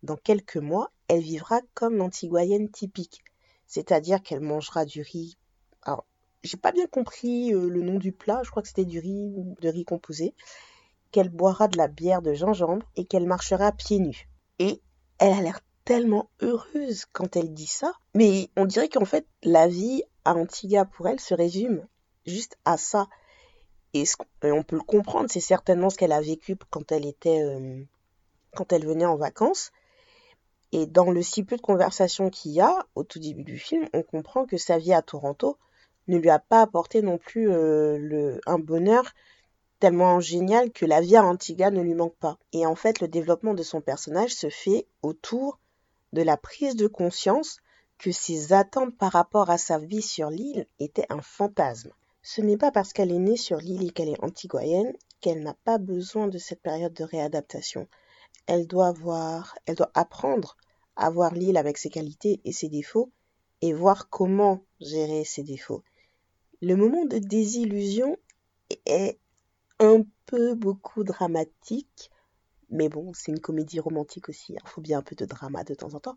dans 0.03 0.17
quelques 0.17 0.59
mois, 0.59 0.91
elle 1.09 1.23
vivra 1.23 1.61
comme 1.75 1.97
l'antiguayenne 1.97 2.71
typique. 2.71 3.25
C'est-à-dire 3.67 4.23
qu'elle 4.23 4.41
mangera 4.41 4.85
du 4.85 5.01
riz 5.01 5.37
alors, 5.87 6.05
j'ai 6.43 6.57
pas 6.57 6.73
bien 6.73 6.87
compris 6.87 7.55
euh, 7.55 7.69
le 7.69 7.83
nom 7.83 7.99
du 7.99 8.13
plat, 8.13 8.43
je 8.45 8.51
crois 8.51 8.63
que 8.63 8.69
c'était 8.69 8.85
du 8.85 8.99
riz, 8.99 9.33
de 9.61 9.69
riz 9.69 9.85
composé, 9.85 10.35
qu'elle 11.13 11.29
boira 11.29 11.69
de 11.69 11.79
la 11.79 11.89
bière 11.89 12.23
de 12.23 12.35
gingembre 12.35 12.87
et 12.97 13.05
qu'elle 13.05 13.27
marchera 13.27 13.73
pieds 13.73 14.01
nus. 14.01 14.29
Et 14.59 14.81
elle 15.19 15.33
a 15.33 15.41
l'air 15.41 15.61
tellement 15.85 16.29
heureuse 16.41 17.07
quand 17.13 17.37
elle 17.37 17.55
dit 17.55 17.67
ça, 17.67 17.93
mais 18.15 18.51
on 18.57 18.67
dirait 18.67 18.89
qu'en 18.89 19.05
fait, 19.05 19.27
la 19.43 19.69
vie 19.69 20.03
à 20.25 20.35
Antigua 20.35 20.85
pour 20.85 21.09
elle 21.09 21.21
se 21.21 21.35
résume 21.35 21.87
juste 22.27 22.59
à 22.65 22.77
ça. 22.77 23.07
Et, 23.95 24.05
on 24.43 24.63
peut 24.63 24.77
le 24.77 24.83
comprendre, 24.83 25.31
c'est 25.31 25.41
certainement 25.41 25.89
ce 25.89 25.97
qu'elle 25.97 26.13
a 26.13 26.21
vécu 26.21 26.57
quand 26.71 26.93
elle 26.93 27.07
était, 27.07 27.43
euh, 27.43 27.83
quand 28.55 28.73
elle 28.73 28.85
venait 28.85 29.07
en 29.07 29.17
vacances. 29.17 29.71
Et 30.73 30.87
dans 30.87 31.11
le 31.11 31.23
si 31.23 31.45
peu 31.45 31.57
de 31.57 31.63
conversation 31.63 32.29
qu'il 32.29 32.51
y 32.51 32.61
a 32.61 32.87
au 32.97 33.05
tout 33.05 33.21
début 33.21 33.45
du 33.45 33.59
film, 33.59 33.89
on 33.95 34.03
comprend 34.03 34.45
que 34.45 34.57
sa 34.57 34.79
vie 34.79 34.93
à 34.93 35.03
Toronto 35.03 35.57
ne 36.09 36.19
lui 36.19 36.31
a 36.31 36.39
pas 36.39 36.63
apporté 36.63 37.03
non 37.03 37.19
plus 37.19 37.51
euh, 37.51 38.39
un 38.47 38.59
bonheur 38.59 39.13
tellement 39.79 40.21
génial 40.21 40.71
que 40.73 40.87
la 40.87 41.01
vie 41.01 41.17
à 41.17 41.25
Antigua 41.25 41.71
ne 41.71 41.83
lui 41.83 41.95
manque 41.95 42.17
pas. 42.17 42.39
Et 42.53 42.67
en 42.67 42.75
fait, 42.75 43.01
le 43.01 43.09
développement 43.09 43.55
de 43.55 43.63
son 43.63 43.81
personnage 43.81 44.35
se 44.35 44.49
fait 44.49 44.87
autour 45.03 45.59
de 46.13 46.23
la 46.23 46.37
prise 46.37 46.77
de 46.77 46.87
conscience 46.87 47.59
que 47.99 48.13
ses 48.13 48.53
attentes 48.53 48.97
par 48.97 49.13
rapport 49.13 49.51
à 49.51 49.59
sa 49.59 49.79
vie 49.79 50.03
sur 50.03 50.31
l'île 50.31 50.67
étaient 50.79 51.07
un 51.11 51.23
fantasme. 51.23 51.93
Ce 52.23 52.41
n'est 52.41 52.57
pas 52.57 52.73
parce 52.73 52.93
qu'elle 52.93 53.13
est 53.13 53.19
née 53.19 53.37
sur 53.37 53.59
l'île 53.59 53.87
et 53.87 53.91
qu'elle 53.91 54.09
est 54.09 54.25
antiguayenne 54.25 54.93
qu'elle 55.21 55.43
n'a 55.43 55.55
pas 55.65 55.79
besoin 55.79 56.29
de 56.29 56.39
cette 56.39 56.61
période 56.61 56.93
de 56.93 57.05
réadaptation. 57.05 57.89
Elle 58.47 58.67
doit 58.67 58.93
voir, 58.93 59.57
elle 59.67 59.77
doit 59.77 59.91
apprendre 59.95 60.57
à 60.95 61.11
voir 61.11 61.35
l'île 61.35 61.57
avec 61.57 61.79
ses 61.79 61.91
qualités 61.91 62.41
et 62.45 62.53
ses 62.53 62.69
défauts 62.69 63.11
et 63.61 63.73
voir 63.73 64.09
comment 64.09 64.63
gérer 64.81 65.25
ses 65.25 65.43
défauts 65.43 65.83
le 66.63 66.75
moment 66.75 67.05
de 67.05 67.19
désillusion 67.19 68.17
est 68.87 69.19
un 69.79 70.03
peu 70.25 70.55
beaucoup 70.55 71.05
dramatique, 71.05 72.11
mais 72.71 72.89
bon, 72.89 73.13
c'est 73.15 73.33
une 73.33 73.41
comédie 73.41 73.81
romantique 73.81 74.29
aussi, 74.29 74.55
il 74.55 74.57
hein. 74.57 74.63
faut 74.65 74.81
bien 74.81 74.99
un 74.99 75.03
peu 75.03 75.15
de 75.15 75.27
drama 75.27 75.65
de 75.65 75.75
temps 75.75 75.95
en 75.95 76.01
temps. 76.01 76.17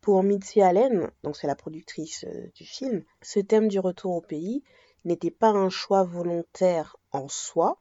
Pour 0.00 0.22
Mitzi 0.22 0.60
Allen, 0.60 1.10
donc 1.24 1.36
c'est 1.36 1.46
la 1.46 1.56
productrice 1.56 2.24
euh, 2.24 2.50
du 2.54 2.64
film, 2.64 3.02
ce 3.22 3.40
thème 3.40 3.68
du 3.68 3.80
retour 3.80 4.14
au 4.14 4.20
pays 4.20 4.62
n'était 5.04 5.30
pas 5.30 5.50
un 5.50 5.70
choix 5.70 6.04
volontaire 6.04 6.96
en 7.12 7.28
soi. 7.28 7.80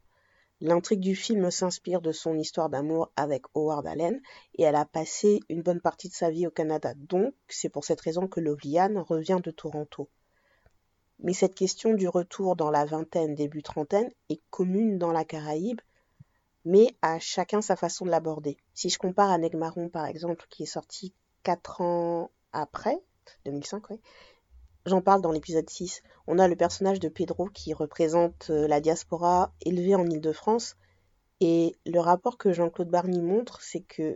L'intrigue 0.62 1.02
du 1.02 1.15
film 1.15 1.52
s'inspire 1.52 2.02
de 2.02 2.12
son 2.12 2.38
histoire 2.38 2.69
d'amour 2.69 3.12
avec 3.15 3.43
Howard 3.56 3.86
Allen 3.86 4.21
et 4.56 4.63
elle 4.63 4.76
a 4.76 4.86
passé 4.86 5.41
une 5.50 5.62
bonne 5.62 5.82
partie 5.82 6.08
de 6.08 6.13
sa 6.13 6.30
vie 6.30 6.48
au 6.48 6.52
Canada. 6.52 6.93
Donc, 6.95 7.34
c'est 7.50 7.69
pour 7.69 7.84
cette 7.84 8.02
raison 8.02 8.28
que 8.28 8.39
Lovliane 8.39 8.98
revient 8.98 9.39
de 9.43 9.52
Toronto. 9.52 10.10
Mais 11.19 11.34
cette 11.34 11.56
question 11.56 11.93
du 11.93 12.08
retour 12.08 12.56
dans 12.56 12.71
la 12.71 12.86
vingtaine, 12.86 13.36
début 13.36 13.63
trentaine, 13.63 14.12
est 14.30 14.41
commune 14.49 14.97
dans 14.97 15.12
la 15.12 15.23
Caraïbe, 15.23 15.82
mais 16.65 16.95
à 17.01 17.19
chacun 17.19 17.62
sa 17.62 17.75
façon 17.75 18.06
de 18.06 18.12
l'aborder. 18.12 18.58
Si 18.73 18.89
je 18.89 18.97
compare 18.97 19.32
à 19.32 19.38
Negmaron, 19.38 19.89
par 19.89 20.06
exemple, 20.06 20.45
qui 20.49 20.63
est 20.63 20.67
sorti 20.67 21.13
4 21.43 21.82
ans 21.82 22.32
après, 22.51 22.97
2005, 23.45 23.89
oui, 23.91 24.01
j'en 24.86 25.01
parle 25.01 25.21
dans 25.21 25.32
l'épisode 25.32 25.69
6, 25.69 26.01
on 26.28 26.39
a 26.39 26.47
le 26.47 26.56
personnage 26.56 26.99
de 26.99 27.10
Pedro 27.10 27.47
qui 27.47 27.73
représente 27.73 28.49
euh, 28.49 28.67
la 28.67 28.82
diaspora 28.82 29.54
élevée 29.62 29.95
en 29.95 30.06
Île-de-France, 30.06 30.75
et 31.39 31.75
le 31.86 31.99
rapport 31.99 32.38
que 32.38 32.54
Jean-Claude 32.54 32.89
Barny 32.89 33.21
montre, 33.21 33.62
c'est 33.62 33.82
que 33.82 34.15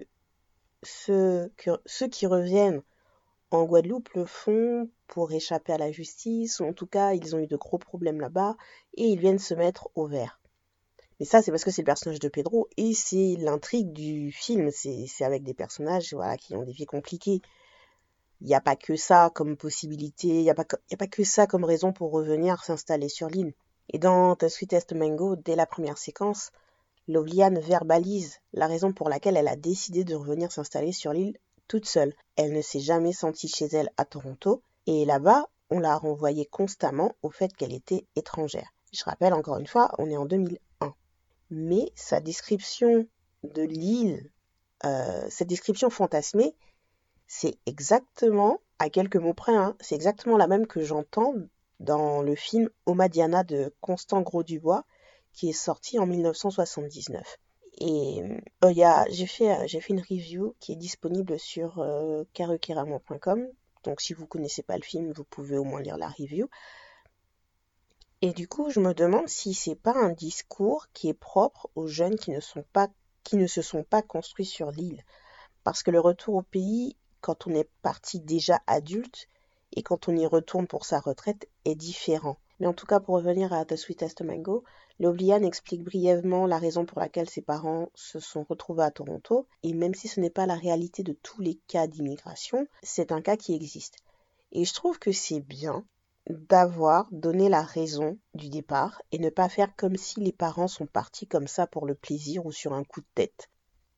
ceux 0.83 1.51
qui 2.11 2.25
reviennent 2.25 2.81
en 3.51 3.65
Guadeloupe 3.65 4.09
le 4.13 4.25
font 4.25 4.89
pour 5.07 5.31
échapper 5.31 5.73
à 5.73 5.77
la 5.77 5.91
justice, 5.91 6.61
en 6.61 6.73
tout 6.73 6.87
cas 6.87 7.13
ils 7.13 7.35
ont 7.35 7.39
eu 7.39 7.47
de 7.47 7.57
gros 7.57 7.77
problèmes 7.77 8.21
là-bas, 8.21 8.55
et 8.95 9.05
ils 9.05 9.19
viennent 9.19 9.39
se 9.39 9.53
mettre 9.53 9.89
au 9.95 10.07
vert. 10.07 10.39
Mais 11.19 11.25
ça, 11.25 11.41
c'est 11.41 11.51
parce 11.51 11.65
que 11.65 11.71
c'est 11.71 11.81
le 11.81 11.85
personnage 11.85 12.19
de 12.19 12.29
Pedro 12.29 12.69
et 12.77 12.93
c'est 12.93 13.35
l'intrigue 13.39 13.91
du 13.91 14.31
film. 14.31 14.69
C'est 14.71 15.25
avec 15.25 15.43
des 15.43 15.53
personnages 15.53 16.15
qui 16.39 16.55
ont 16.55 16.63
des 16.63 16.71
vies 16.71 16.85
compliquées. 16.85 17.41
Il 18.39 18.47
n'y 18.47 18.55
a 18.55 18.61
pas 18.61 18.77
que 18.77 18.95
ça 18.95 19.29
comme 19.35 19.57
possibilité, 19.57 20.29
il 20.29 20.43
n'y 20.43 20.49
a, 20.49 20.55
pas 20.55 20.63
que, 20.63 20.77
a 20.77 20.97
pas 20.97 21.07
que 21.07 21.25
ça 21.25 21.45
comme 21.45 21.65
raison 21.65 21.91
pour 21.91 22.11
revenir 22.11 22.63
s'installer 22.63 23.09
sur 23.09 23.27
l'île. 23.27 23.53
Et 23.89 23.99
dans 23.99 24.37
The 24.37 24.47
Sweetest 24.47 24.93
Mango, 24.93 25.35
dès 25.35 25.57
la 25.57 25.65
première 25.65 25.97
séquence, 25.97 26.51
Lovliane 27.09 27.59
verbalise 27.59 28.39
la 28.53 28.67
raison 28.67 28.93
pour 28.93 29.09
laquelle 29.09 29.35
elle 29.35 29.49
a 29.49 29.57
décidé 29.57 30.05
de 30.05 30.15
revenir 30.15 30.53
s'installer 30.53 30.93
sur 30.93 31.11
l'île 31.11 31.37
toute 31.69 31.85
seule. 31.85 32.13
Elle 32.35 32.51
ne 32.51 32.61
s'est 32.61 32.81
jamais 32.81 33.13
sentie 33.13 33.47
chez 33.47 33.67
elle 33.67 33.89
à 33.95 34.03
Toronto, 34.03 34.61
et 34.87 35.05
là-bas, 35.05 35.47
on 35.69 35.79
l'a 35.79 35.95
renvoyée 35.95 36.45
constamment 36.45 37.15
au 37.21 37.29
fait 37.29 37.55
qu'elle 37.55 37.73
était 37.73 38.05
étrangère. 38.17 38.73
Je 38.91 39.03
rappelle 39.05 39.33
encore 39.33 39.57
une 39.57 39.67
fois, 39.67 39.91
on 39.99 40.09
est 40.09 40.17
en 40.17 40.25
2001. 40.25 40.93
Mais 41.51 41.91
sa 41.95 42.19
description 42.19 43.07
de 43.43 43.61
l'île, 43.61 44.31
euh, 44.83 45.25
cette 45.29 45.47
description 45.47 45.89
fantasmée, 45.89 46.55
c'est 47.27 47.57
exactement, 47.65 48.59
à 48.79 48.89
quelques 48.89 49.17
mots 49.17 49.33
près, 49.35 49.55
hein, 49.55 49.75
c'est 49.79 49.95
exactement 49.95 50.37
la 50.37 50.47
même 50.47 50.67
que 50.67 50.83
j'entends 50.83 51.33
dans 51.79 52.21
le 52.21 52.35
film 52.35 52.69
Omadiana 52.87 53.43
de 53.43 53.73
Constant 53.79 54.21
Gros-Dubois, 54.21 54.85
qui 55.33 55.49
est 55.49 55.53
sorti 55.53 55.99
en 55.99 56.07
1979. 56.07 57.37
Et 57.79 58.21
euh, 58.65 59.03
j'ai 59.09 59.25
fait, 59.25 59.67
j'ai 59.67 59.79
fait 59.79 59.93
une 59.93 60.01
review 60.01 60.55
qui 60.59 60.73
est 60.73 60.75
disponible 60.75 61.39
sur 61.39 61.79
euh, 61.79 62.25
Donc 63.83 64.01
si 64.01 64.13
vous 64.13 64.23
ne 64.23 64.27
connaissez 64.27 64.63
pas 64.63 64.75
le 64.75 64.83
film, 64.83 65.11
vous 65.13 65.23
pouvez 65.23 65.57
au 65.57 65.63
moins 65.63 65.81
lire 65.81 65.97
la 65.97 66.09
review. 66.09 66.49
Et 68.21 68.33
du 68.33 68.49
coup, 68.49 68.69
je 68.69 68.81
me 68.81 68.93
demande 68.93 69.29
si 69.29 69.53
c'est 69.53 69.75
pas 69.75 69.95
un 69.95 70.11
discours 70.11 70.87
qui 70.91 71.07
est 71.07 71.13
propre 71.13 71.69
aux 71.75 71.87
jeunes 71.87 72.17
qui 72.17 72.31
ne, 72.31 72.39
qui 73.23 73.37
ne 73.37 73.47
se 73.47 73.61
sont 73.61 73.83
pas 73.83 74.01
construits 74.01 74.45
sur 74.45 74.71
l'île. 74.71 75.05
Parce 75.63 75.83
que 75.83 75.91
le 75.91 76.01
retour 76.01 76.35
au 76.35 76.41
pays 76.41 76.97
quand 77.21 77.47
on 77.47 77.51
est 77.51 77.69
parti 77.81 78.19
déjà 78.19 78.59
adulte 78.67 79.27
et 79.71 79.83
quand 79.83 80.09
on 80.09 80.15
y 80.17 80.25
retourne 80.25 80.67
pour 80.67 80.85
sa 80.85 80.99
retraite 80.99 81.47
est 81.63 81.75
différent. 81.75 82.37
Mais 82.59 82.67
en 82.67 82.73
tout 82.73 82.85
cas, 82.85 82.99
pour 82.99 83.15
revenir 83.15 83.53
à 83.53 83.65
The 83.65 83.75
Sweetest 83.75 84.21
Mango, 84.21 84.63
Loblian 84.99 85.43
explique 85.43 85.83
brièvement 85.83 86.45
la 86.45 86.57
raison 86.57 86.85
pour 86.85 86.99
laquelle 86.99 87.29
ses 87.29 87.41
parents 87.41 87.89
se 87.95 88.19
sont 88.19 88.43
retrouvés 88.43 88.83
à 88.83 88.91
Toronto, 88.91 89.47
et 89.63 89.73
même 89.73 89.93
si 89.93 90.07
ce 90.07 90.19
n'est 90.19 90.29
pas 90.29 90.45
la 90.45 90.55
réalité 90.55 91.03
de 91.03 91.13
tous 91.13 91.41
les 91.41 91.55
cas 91.67 91.87
d'immigration, 91.87 92.67
c'est 92.83 93.11
un 93.11 93.21
cas 93.21 93.37
qui 93.37 93.53
existe. 93.53 93.97
Et 94.51 94.65
je 94.65 94.73
trouve 94.73 94.99
que 94.99 95.11
c'est 95.11 95.39
bien 95.39 95.85
d'avoir 96.27 97.07
donné 97.11 97.49
la 97.49 97.63
raison 97.63 98.17
du 98.33 98.49
départ 98.49 99.01
et 99.11 99.19
ne 99.19 99.29
pas 99.29 99.49
faire 99.49 99.75
comme 99.75 99.95
si 99.95 100.19
les 100.19 100.33
parents 100.33 100.67
sont 100.67 100.85
partis 100.85 101.27
comme 101.27 101.47
ça 101.47 101.65
pour 101.65 101.85
le 101.85 101.95
plaisir 101.95 102.45
ou 102.45 102.51
sur 102.51 102.73
un 102.73 102.83
coup 102.83 103.01
de 103.01 103.07
tête 103.15 103.49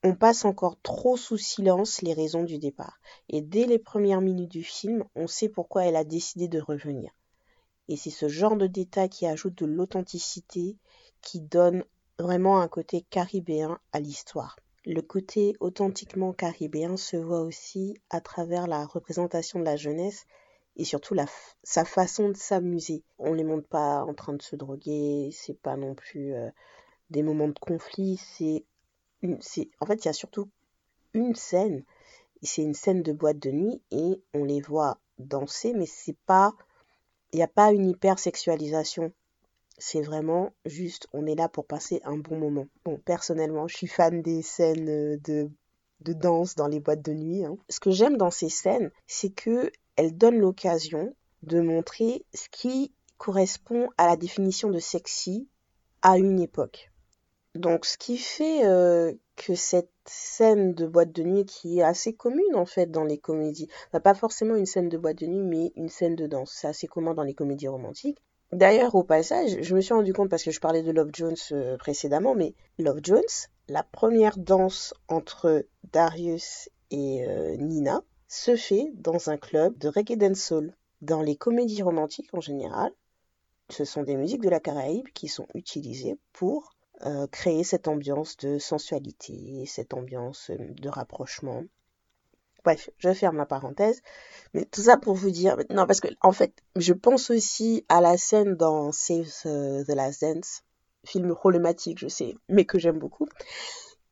on 0.04 0.16
passe 0.16 0.46
encore 0.46 0.82
trop 0.82 1.16
sous 1.16 1.38
silence 1.38 2.02
les 2.02 2.14
raisons 2.14 2.44
du 2.44 2.58
départ. 2.58 3.00
Et 3.30 3.42
dès 3.42 3.66
les 3.66 3.78
premières 3.78 4.22
minutes 4.22 4.52
du 4.52 4.64
film, 4.64 5.04
on 5.16 5.28
sait 5.28 5.50
pourquoi 5.50 5.86
elle 5.86 5.96
a 5.96 6.04
décidé 6.04 6.48
de 6.48 6.60
revenir. 6.60 7.12
Et 7.88 7.98
c'est 7.98 8.10
ce 8.10 8.28
genre 8.28 8.56
de 8.56 8.68
détail 8.68 9.10
qui 9.10 9.26
ajoute 9.26 9.56
de 9.56 9.66
l'authenticité, 9.66 10.78
qui 11.22 11.42
donne 11.42 11.84
vraiment 12.20 12.62
un 12.62 12.68
côté 12.68 13.02
caribéen 13.10 13.80
à 13.92 14.00
l'histoire. 14.00 14.58
Le 14.86 15.02
côté 15.02 15.56
authentiquement 15.60 16.34
caribéen 16.34 16.98
se 16.98 17.18
voit 17.18 17.42
aussi 17.42 17.96
à 18.10 18.22
travers 18.22 18.68
la 18.68 18.86
représentation 18.86 19.60
de 19.60 19.66
la 19.66 19.76
jeunesse 19.76 20.26
et 20.76 20.86
surtout 20.86 21.16
sa 21.64 21.86
façon 21.86 22.30
de 22.30 22.38
s'amuser. 22.38 23.04
On 23.20 23.32
ne 23.32 23.36
les 23.36 23.44
montre 23.44 23.68
pas 23.68 24.04
en 24.04 24.14
train 24.14 24.34
de 24.34 24.42
se 24.42 24.56
droguer, 24.56 25.30
c'est 25.34 25.60
pas 25.60 25.76
non 25.76 25.94
plus 25.94 26.34
euh, 26.34 26.50
des 27.10 27.24
moments 27.24 27.50
de 27.50 27.60
conflit, 27.60 28.18
c'est 28.18 28.66
en 29.24 29.86
fait, 29.86 30.04
il 30.04 30.08
y 30.08 30.10
a 30.10 30.14
surtout 30.14 30.50
une 31.14 31.36
scène. 31.36 31.84
C'est 32.42 32.64
une 32.64 32.74
scène 32.74 33.04
de 33.04 33.14
boîte 33.14 33.40
de 33.40 33.52
nuit 33.52 33.82
et 33.92 34.22
on 34.34 34.44
les 34.44 34.62
voit 34.62 34.98
danser, 35.20 35.74
mais 35.74 35.86
c'est 35.86 36.18
pas, 36.26 36.54
il 37.34 37.38
n'y 37.38 37.44
a 37.44 37.48
pas 37.48 37.72
une 37.72 37.90
hypersexualisation. 37.90 39.12
C'est 39.78 40.02
vraiment 40.02 40.54
juste, 40.66 41.08
on 41.14 41.26
est 41.26 41.36
là 41.36 41.50
pour 41.50 41.66
passer 41.66 42.02
un 42.04 42.18
bon 42.18 42.38
moment. 42.38 42.68
Bon, 42.86 42.98
personnellement, 43.04 43.68
je 43.68 43.78
suis 43.78 43.88
fan 43.88 44.22
des 44.22 44.42
scènes 44.42 45.18
de, 45.18 45.50
de 46.02 46.14
danse 46.14 46.56
dans 46.56 46.68
les 46.68 46.80
boîtes 46.80 47.02
de 47.02 47.14
nuit. 47.14 47.46
Hein. 47.46 47.58
Ce 47.70 47.80
que 47.80 47.92
j'aime 47.92 48.18
dans 48.18 48.32
ces 48.32 48.50
scènes, 48.50 48.92
c'est 49.08 49.32
que 49.32 49.72
elles 49.96 50.16
donnent 50.16 50.40
l'occasion 50.40 51.16
de 51.44 51.62
montrer 51.62 52.26
ce 52.34 52.48
qui 52.50 52.94
correspond 53.18 53.90
à 53.98 54.08
la 54.08 54.16
définition 54.16 54.70
de 54.70 54.80
sexy 54.80 55.48
à 56.02 56.18
une 56.18 56.40
époque. 56.40 56.92
Donc, 57.56 57.86
ce 57.86 57.98
qui 57.98 58.18
fait 58.18 58.66
euh, 58.66 59.14
que 59.42 59.56
cette 59.56 59.90
scène 60.06 60.76
de 60.76 60.86
boîte 60.86 61.12
de 61.14 61.24
nuit, 61.24 61.46
qui 61.46 61.80
est 61.80 61.84
assez 61.84 62.14
commune 62.14 62.56
en 62.56 62.68
fait 62.68 62.92
dans 62.92 63.04
les 63.04 63.18
comédies, 63.18 63.68
pas 64.04 64.14
forcément 64.14 64.56
une 64.56 64.68
scène 64.68 64.88
de 64.88 65.00
boîte 65.00 65.18
de 65.18 65.26
nuit, 65.26 65.42
mais 65.42 65.72
une 65.76 65.90
scène 65.90 66.16
de 66.16 66.28
danse, 66.28 66.52
c'est 66.54 66.68
assez 66.68 66.86
commun 66.86 67.16
dans 67.16 67.24
les 67.24 67.34
comédies 67.34 67.68
romantiques. 67.68 68.20
D'ailleurs, 68.52 68.94
au 68.94 69.04
passage, 69.04 69.58
je 69.62 69.76
me 69.76 69.82
suis 69.82 69.96
rendu 69.96 70.14
compte 70.14 70.30
parce 70.30 70.44
que 70.44 70.52
je 70.52 70.60
parlais 70.60 70.84
de 70.84 70.92
Love 70.92 71.10
Jones 71.14 71.36
euh, 71.54 71.76
précédemment, 71.78 72.36
mais 72.36 72.54
Love 72.78 73.00
Jones, 73.02 73.22
la 73.68 73.82
première 73.82 74.38
danse 74.38 74.94
entre 75.08 75.66
Darius 75.92 76.70
et 76.92 77.26
euh, 77.26 77.56
Nina 77.56 78.04
se 78.28 78.56
fait 78.56 78.92
dans 78.94 79.30
un 79.30 79.38
club 79.38 79.76
de 79.80 79.88
reggae 79.88 80.18
dancehall. 80.18 80.76
Dans 81.02 81.24
les 81.24 81.36
comédies 81.36 81.82
romantiques 81.82 82.34
en 82.34 82.42
général, 82.42 82.92
ce 83.70 83.86
sont 83.86 84.04
des 84.04 84.18
musiques 84.18 84.44
de 84.44 84.50
la 84.50 84.60
Caraïbe 84.60 85.08
qui 85.16 85.30
sont 85.30 85.48
utilisées 85.56 86.20
pour 86.32 86.74
euh, 87.06 87.28
créer 87.28 87.64
cette 87.64 87.88
ambiance 87.88 88.38
de 88.38 88.58
sensualité, 88.60 89.66
cette 89.68 89.94
ambiance 89.94 90.50
euh, 90.50 90.58
de 90.60 90.90
rapprochement. 90.90 91.64
Bref, 92.64 92.90
je 92.98 93.14
ferme 93.14 93.38
la 93.38 93.46
parenthèse. 93.46 94.02
Mais 94.54 94.66
tout 94.66 94.82
ça 94.82 94.98
pour 94.98 95.16
vous 95.16 95.32
dire, 95.32 95.58
non, 95.70 95.88
parce 95.88 96.00
que 96.00 96.10
en 96.22 96.32
fait, 96.32 96.54
je 96.76 96.94
pense 96.94 97.32
aussi 97.32 97.86
à 97.90 98.02
la 98.02 98.18
scène 98.18 98.56
dans 98.56 98.92
Save 98.92 99.32
the 99.44 99.96
Last 99.96 100.22
Dance, 100.22 100.64
film 101.06 101.34
problématique, 101.34 101.98
je 102.00 102.08
sais, 102.08 102.36
mais 102.50 102.66
que 102.66 102.78
j'aime 102.78 103.00
beaucoup. 103.00 103.28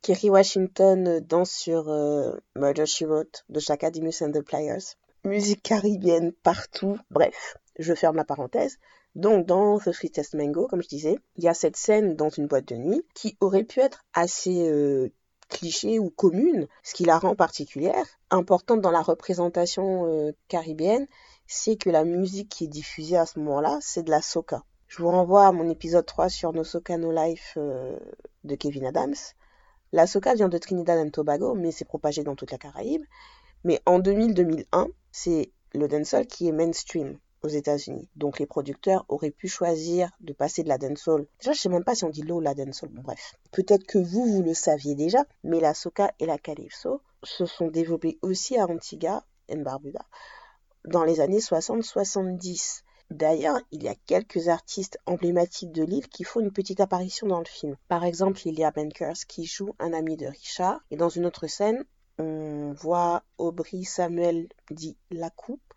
Kerry 0.02 0.30
Washington 0.30 1.20
danse 1.20 1.50
sur 1.50 1.90
euh, 1.90 2.32
Murder 2.56 2.86
She 2.86 3.02
Wrote 3.02 3.44
de 3.50 3.60
Chaka 3.60 3.90
Demus 3.90 4.22
and 4.22 4.32
the 4.32 4.40
Players. 4.40 4.96
Musique 5.24 5.62
caribéenne 5.62 6.32
partout. 6.32 6.98
Bref, 7.10 7.58
je 7.78 7.94
ferme 7.94 8.16
la 8.16 8.24
parenthèse. 8.24 8.78
Donc, 9.16 9.46
dans 9.46 9.78
The 9.78 9.92
Sweetest 9.92 10.34
Mango, 10.34 10.66
comme 10.68 10.82
je 10.82 10.88
disais, 10.88 11.18
il 11.36 11.44
y 11.44 11.48
a 11.48 11.54
cette 11.54 11.76
scène 11.76 12.14
dans 12.14 12.28
une 12.28 12.46
boîte 12.46 12.68
de 12.68 12.76
nuit 12.76 13.02
qui 13.14 13.36
aurait 13.40 13.64
pu 13.64 13.80
être 13.80 14.04
assez 14.12 14.68
euh, 14.68 15.10
cliché 15.48 15.98
ou 15.98 16.10
commune, 16.10 16.68
ce 16.84 16.94
qui 16.94 17.04
la 17.04 17.18
rend 17.18 17.34
particulière, 17.34 18.06
importante 18.30 18.80
dans 18.80 18.92
la 18.92 19.02
représentation 19.02 20.06
euh, 20.06 20.32
caribéenne, 20.48 21.08
c'est 21.48 21.76
que 21.76 21.90
la 21.90 22.04
musique 22.04 22.48
qui 22.48 22.64
est 22.64 22.68
diffusée 22.68 23.16
à 23.16 23.26
ce 23.26 23.40
moment-là, 23.40 23.78
c'est 23.80 24.04
de 24.04 24.10
la 24.10 24.22
soca. 24.22 24.64
Je 24.86 25.02
vous 25.02 25.10
renvoie 25.10 25.46
à 25.46 25.52
mon 25.52 25.68
épisode 25.68 26.06
3 26.06 26.28
sur 26.28 26.52
No 26.52 26.64
Soca 26.64 26.96
No 26.96 27.12
Life 27.12 27.54
euh, 27.56 27.98
de 28.44 28.54
Kevin 28.54 28.86
Adams. 28.86 29.16
La 29.92 30.06
soca 30.06 30.34
vient 30.34 30.48
de 30.48 30.58
Trinidad 30.58 31.04
et 31.04 31.10
Tobago, 31.10 31.54
mais 31.54 31.72
c'est 31.72 31.84
propagé 31.84 32.22
dans 32.22 32.36
toute 32.36 32.52
la 32.52 32.58
Caraïbe. 32.58 33.04
Mais 33.64 33.80
en 33.86 33.98
2000-2001, 33.98 34.88
c'est 35.10 35.50
le 35.74 35.88
dancehall 35.88 36.26
qui 36.26 36.48
est 36.48 36.52
mainstream 36.52 37.18
aux 37.42 37.48
États-Unis. 37.48 38.08
Donc 38.16 38.38
les 38.38 38.46
producteurs 38.46 39.04
auraient 39.08 39.30
pu 39.30 39.48
choisir 39.48 40.10
de 40.20 40.32
passer 40.32 40.62
de 40.62 40.68
la 40.68 40.78
dancehall. 40.78 41.26
Déjà, 41.40 41.52
je 41.52 41.60
sais 41.60 41.68
même 41.68 41.84
pas 41.84 41.94
si 41.94 42.04
on 42.04 42.10
dit 42.10 42.22
low 42.22 42.40
la 42.40 42.54
dancehall. 42.54 42.90
Bref. 42.92 43.34
Peut-être 43.52 43.84
que 43.84 43.98
vous, 43.98 44.24
vous 44.24 44.42
le 44.42 44.54
saviez 44.54 44.94
déjà, 44.94 45.24
mais 45.44 45.60
la 45.60 45.74
soca 45.74 46.12
et 46.18 46.26
la 46.26 46.38
calypso 46.38 47.02
se 47.22 47.46
sont 47.46 47.68
développées 47.68 48.18
aussi 48.22 48.56
à 48.56 48.66
Antigua 48.66 49.24
et 49.48 49.56
Barbuda 49.56 50.04
dans 50.86 51.04
les 51.04 51.20
années 51.20 51.38
60-70. 51.38 52.82
D'ailleurs, 53.10 53.60
il 53.72 53.82
y 53.82 53.88
a 53.88 53.94
quelques 54.06 54.48
artistes 54.48 54.98
emblématiques 55.04 55.72
de 55.72 55.82
l'île 55.82 56.08
qui 56.08 56.24
font 56.24 56.40
une 56.40 56.52
petite 56.52 56.80
apparition 56.80 57.26
dans 57.26 57.40
le 57.40 57.44
film. 57.44 57.76
Par 57.88 58.04
exemple, 58.04 58.40
Lilia 58.44 58.70
Bankers 58.70 59.26
qui 59.26 59.46
joue 59.46 59.74
un 59.80 59.92
ami 59.92 60.16
de 60.16 60.26
Richard. 60.26 60.80
Et 60.90 60.96
dans 60.96 61.08
une 61.08 61.26
autre 61.26 61.48
scène, 61.48 61.84
on 62.18 62.72
voit 62.72 63.24
Aubry 63.38 63.84
Samuel 63.84 64.48
dit 64.70 64.96
La 65.10 65.30
Coupe 65.30 65.69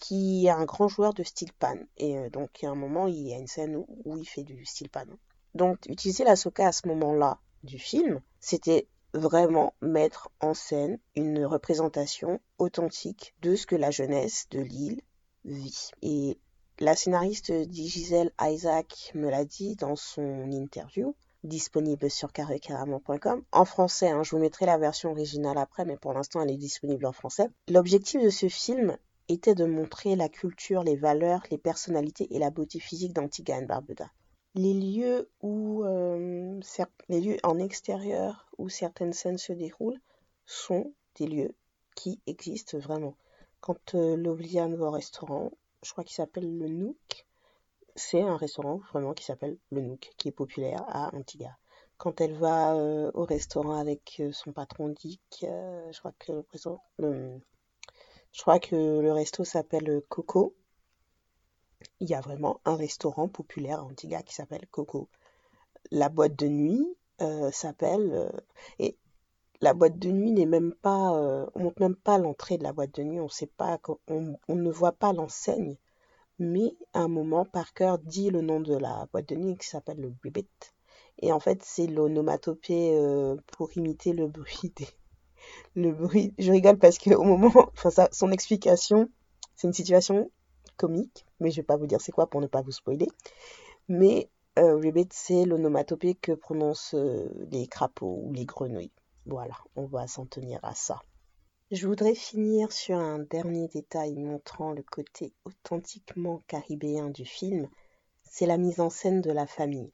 qui 0.00 0.46
est 0.46 0.50
un 0.50 0.64
grand 0.64 0.88
joueur 0.88 1.12
de 1.12 1.22
steel 1.22 1.52
pan. 1.52 1.76
Et 1.98 2.16
euh, 2.16 2.30
donc, 2.30 2.50
il 2.60 2.64
y 2.64 2.68
a 2.68 2.70
un 2.70 2.74
moment, 2.74 3.06
il 3.06 3.28
y 3.28 3.34
a 3.34 3.38
une 3.38 3.46
scène 3.46 3.76
où, 3.76 4.16
il 4.16 4.26
fait 4.26 4.42
du 4.42 4.64
steel 4.64 4.88
pan. 4.88 5.04
Donc, 5.54 5.86
utiliser 5.86 6.24
la 6.24 6.36
soca 6.36 6.68
à 6.68 6.72
ce 6.72 6.88
moment-là 6.88 7.38
du 7.64 7.78
film, 7.78 8.20
c'était 8.40 8.88
vraiment 9.12 9.74
mettre 9.82 10.30
en 10.40 10.54
scène 10.54 10.98
une 11.16 11.44
représentation 11.44 12.40
authentique 12.58 13.34
de 13.42 13.56
ce 13.56 13.66
que 13.66 13.76
la 13.76 13.90
jeunesse 13.90 14.46
de 14.50 14.60
l'île 14.60 15.02
vit. 15.44 15.90
Et 16.02 16.38
la 16.78 16.96
scénariste 16.96 17.52
Gisèle 17.70 18.32
Isaac 18.40 19.12
me 19.14 19.28
l'a 19.28 19.44
dit 19.44 19.76
dans 19.76 19.96
son 19.96 20.50
interview, 20.50 21.14
disponible 21.44 22.10
sur 22.10 22.32
carrécarrément.com. 22.32 23.42
En 23.52 23.64
français, 23.64 24.10
hein, 24.10 24.22
je 24.22 24.30
vous 24.30 24.40
mettrai 24.40 24.66
la 24.66 24.78
version 24.78 25.10
originale 25.10 25.58
après, 25.58 25.84
mais 25.84 25.96
pour 25.96 26.12
l'instant, 26.14 26.40
elle 26.40 26.50
est 26.50 26.56
disponible 26.56 27.04
en 27.06 27.12
français. 27.12 27.48
L'objectif 27.68 28.22
de 28.22 28.30
ce 28.30 28.48
film 28.48 28.96
était 29.32 29.54
de 29.54 29.64
montrer 29.64 30.16
la 30.16 30.28
culture, 30.28 30.82
les 30.82 30.96
valeurs, 30.96 31.42
les 31.50 31.58
personnalités 31.58 32.34
et 32.34 32.38
la 32.38 32.50
beauté 32.50 32.80
physique 32.80 33.12
d'Antigua 33.12 33.58
et 33.58 33.66
Barbuda. 33.66 34.10
Les 34.54 34.74
lieux 34.74 35.30
où 35.42 35.84
euh, 35.84 36.60
les 37.08 37.20
lieux 37.20 37.36
en 37.44 37.58
extérieur 37.58 38.50
où 38.58 38.68
certaines 38.68 39.12
scènes 39.12 39.38
se 39.38 39.52
déroulent 39.52 40.00
sont 40.44 40.92
des 41.16 41.26
lieux 41.26 41.54
qui 41.94 42.20
existent 42.26 42.78
vraiment. 42.78 43.14
Quand 43.60 43.94
euh, 43.94 44.16
va 44.16 44.86
au 44.86 44.90
restaurant, 44.90 45.50
je 45.82 45.92
crois 45.92 46.04
qu'il 46.04 46.14
s'appelle 46.14 46.58
le 46.58 46.68
Nook, 46.68 47.26
c'est 47.94 48.22
un 48.22 48.36
restaurant 48.36 48.78
vraiment 48.90 49.12
qui 49.12 49.24
s'appelle 49.24 49.58
le 49.70 49.82
Nook, 49.82 50.10
qui 50.16 50.28
est 50.28 50.32
populaire 50.32 50.82
à 50.88 51.14
Antigua. 51.14 51.56
Quand 51.98 52.20
elle 52.22 52.34
va 52.34 52.74
euh, 52.74 53.10
au 53.12 53.24
restaurant 53.24 53.78
avec 53.78 54.16
euh, 54.20 54.32
son 54.32 54.52
patron 54.52 54.88
Dick, 54.88 55.22
je 55.42 55.98
crois 55.98 56.14
que 56.18 56.42
le, 56.98 57.40
je 58.32 58.42
crois 58.42 58.58
que 58.58 58.76
le 58.76 59.12
resto 59.12 59.44
s'appelle 59.44 60.02
Coco. 60.08 60.54
Il 62.00 62.08
y 62.08 62.14
a 62.14 62.20
vraiment 62.20 62.60
un 62.64 62.76
restaurant 62.76 63.28
populaire 63.28 63.80
à 63.80 63.84
Antigua 63.84 64.22
qui 64.22 64.34
s'appelle 64.34 64.66
Coco. 64.70 65.08
La 65.90 66.08
boîte 66.08 66.36
de 66.36 66.48
nuit 66.48 66.86
s'appelle 67.52 68.32
et 68.78 68.96
la 69.60 69.74
boîte 69.74 69.98
de 69.98 70.10
nuit 70.10 70.32
n'est 70.32 70.46
même 70.46 70.72
pas, 70.72 71.14
euh, 71.16 71.46
on 71.54 71.64
montre 71.64 71.82
même 71.82 71.96
pas 71.96 72.18
l'entrée 72.18 72.58
de 72.58 72.62
la 72.62 72.72
boîte 72.72 72.94
de 72.94 73.02
nuit, 73.02 73.20
on, 73.20 74.56
ne 74.56 74.70
voit 74.70 74.92
pas 74.92 75.12
l'enseigne, 75.12 75.76
mais 76.38 76.74
à 76.94 77.00
un 77.00 77.08
moment, 77.08 77.44
Parker 77.44 77.96
dit 78.02 78.30
le 78.30 78.40
nom 78.40 78.60
de 78.60 78.74
la 78.74 79.06
boîte 79.12 79.28
de 79.28 79.36
nuit 79.36 79.56
qui 79.58 79.66
s'appelle 79.68 80.00
le 80.00 80.12
Ribbit. 80.22 80.48
Et 81.18 81.32
en 81.32 81.40
fait, 81.40 81.62
c'est 81.62 81.86
l'onomatopée 81.86 82.96
euh, 82.96 83.36
pour 83.52 83.76
imiter 83.76 84.12
le 84.14 84.26
bruit 84.28 84.72
des, 84.76 84.88
le 85.74 85.92
bruit. 85.92 86.34
Je 86.38 86.50
rigole 86.50 86.78
parce 86.78 86.98
que 86.98 87.14
au 87.14 87.24
moment, 87.24 87.52
enfin, 87.72 87.90
ça, 87.90 88.08
son 88.12 88.30
explication, 88.32 89.08
c'est 89.56 89.66
une 89.66 89.72
situation 89.72 90.30
comique, 90.76 91.26
mais 91.40 91.50
je 91.50 91.56
vais 91.56 91.66
pas 91.66 91.76
vous 91.76 91.86
dire 91.86 92.00
c'est 92.00 92.12
quoi 92.12 92.28
pour 92.28 92.40
ne 92.40 92.46
pas 92.46 92.62
vous 92.62 92.72
spoiler. 92.72 93.08
Mais 93.88 94.30
euh, 94.58 94.80
c'est 95.10 95.44
l'onomatopée 95.44 96.14
que 96.14 96.32
prononcent 96.32 96.94
euh, 96.94 97.28
les 97.50 97.66
crapauds 97.66 98.22
ou 98.24 98.32
les 98.32 98.44
grenouilles. 98.44 98.92
Voilà, 99.26 99.54
on 99.76 99.86
va 99.86 100.06
s'en 100.06 100.26
tenir 100.26 100.58
à 100.62 100.74
ça. 100.74 101.00
Je 101.70 101.86
voudrais 101.86 102.16
finir 102.16 102.72
sur 102.72 102.98
un 102.98 103.20
dernier 103.20 103.68
détail 103.68 104.16
montrant 104.16 104.72
le 104.72 104.82
côté 104.82 105.32
authentiquement 105.44 106.42
caribéen 106.48 107.10
du 107.10 107.24
film, 107.24 107.68
c'est 108.24 108.46
la 108.46 108.58
mise 108.58 108.80
en 108.80 108.90
scène 108.90 109.20
de 109.20 109.30
la 109.30 109.46
famille. 109.46 109.92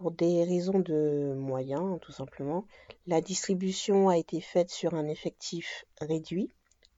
Pour 0.00 0.12
des 0.12 0.44
raisons 0.44 0.78
de 0.78 1.34
moyens, 1.36 2.00
tout 2.00 2.10
simplement, 2.10 2.64
la 3.06 3.20
distribution 3.20 4.08
a 4.08 4.16
été 4.16 4.40
faite 4.40 4.70
sur 4.70 4.94
un 4.94 5.06
effectif 5.06 5.84
réduit, 6.00 6.48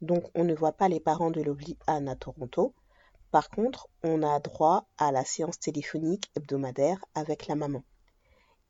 donc 0.03 0.31
on 0.37 0.45
ne 0.45 0.55
voit 0.55 0.71
pas 0.71 0.89
les 0.89 1.01
parents 1.01 1.33
de 1.33 1.43
Lovely 1.43 1.77
Anne 1.89 2.09
à 2.09 2.15
Toronto. 2.15 2.75
Par 3.33 3.51
contre, 3.51 3.89
on 4.05 4.23
a 4.23 4.39
droit 4.39 4.87
à 4.99 5.11
la 5.11 5.25
séance 5.25 5.59
téléphonique 5.59 6.31
hebdomadaire 6.37 7.05
avec 7.17 7.49
la 7.49 7.57
maman. 7.57 7.83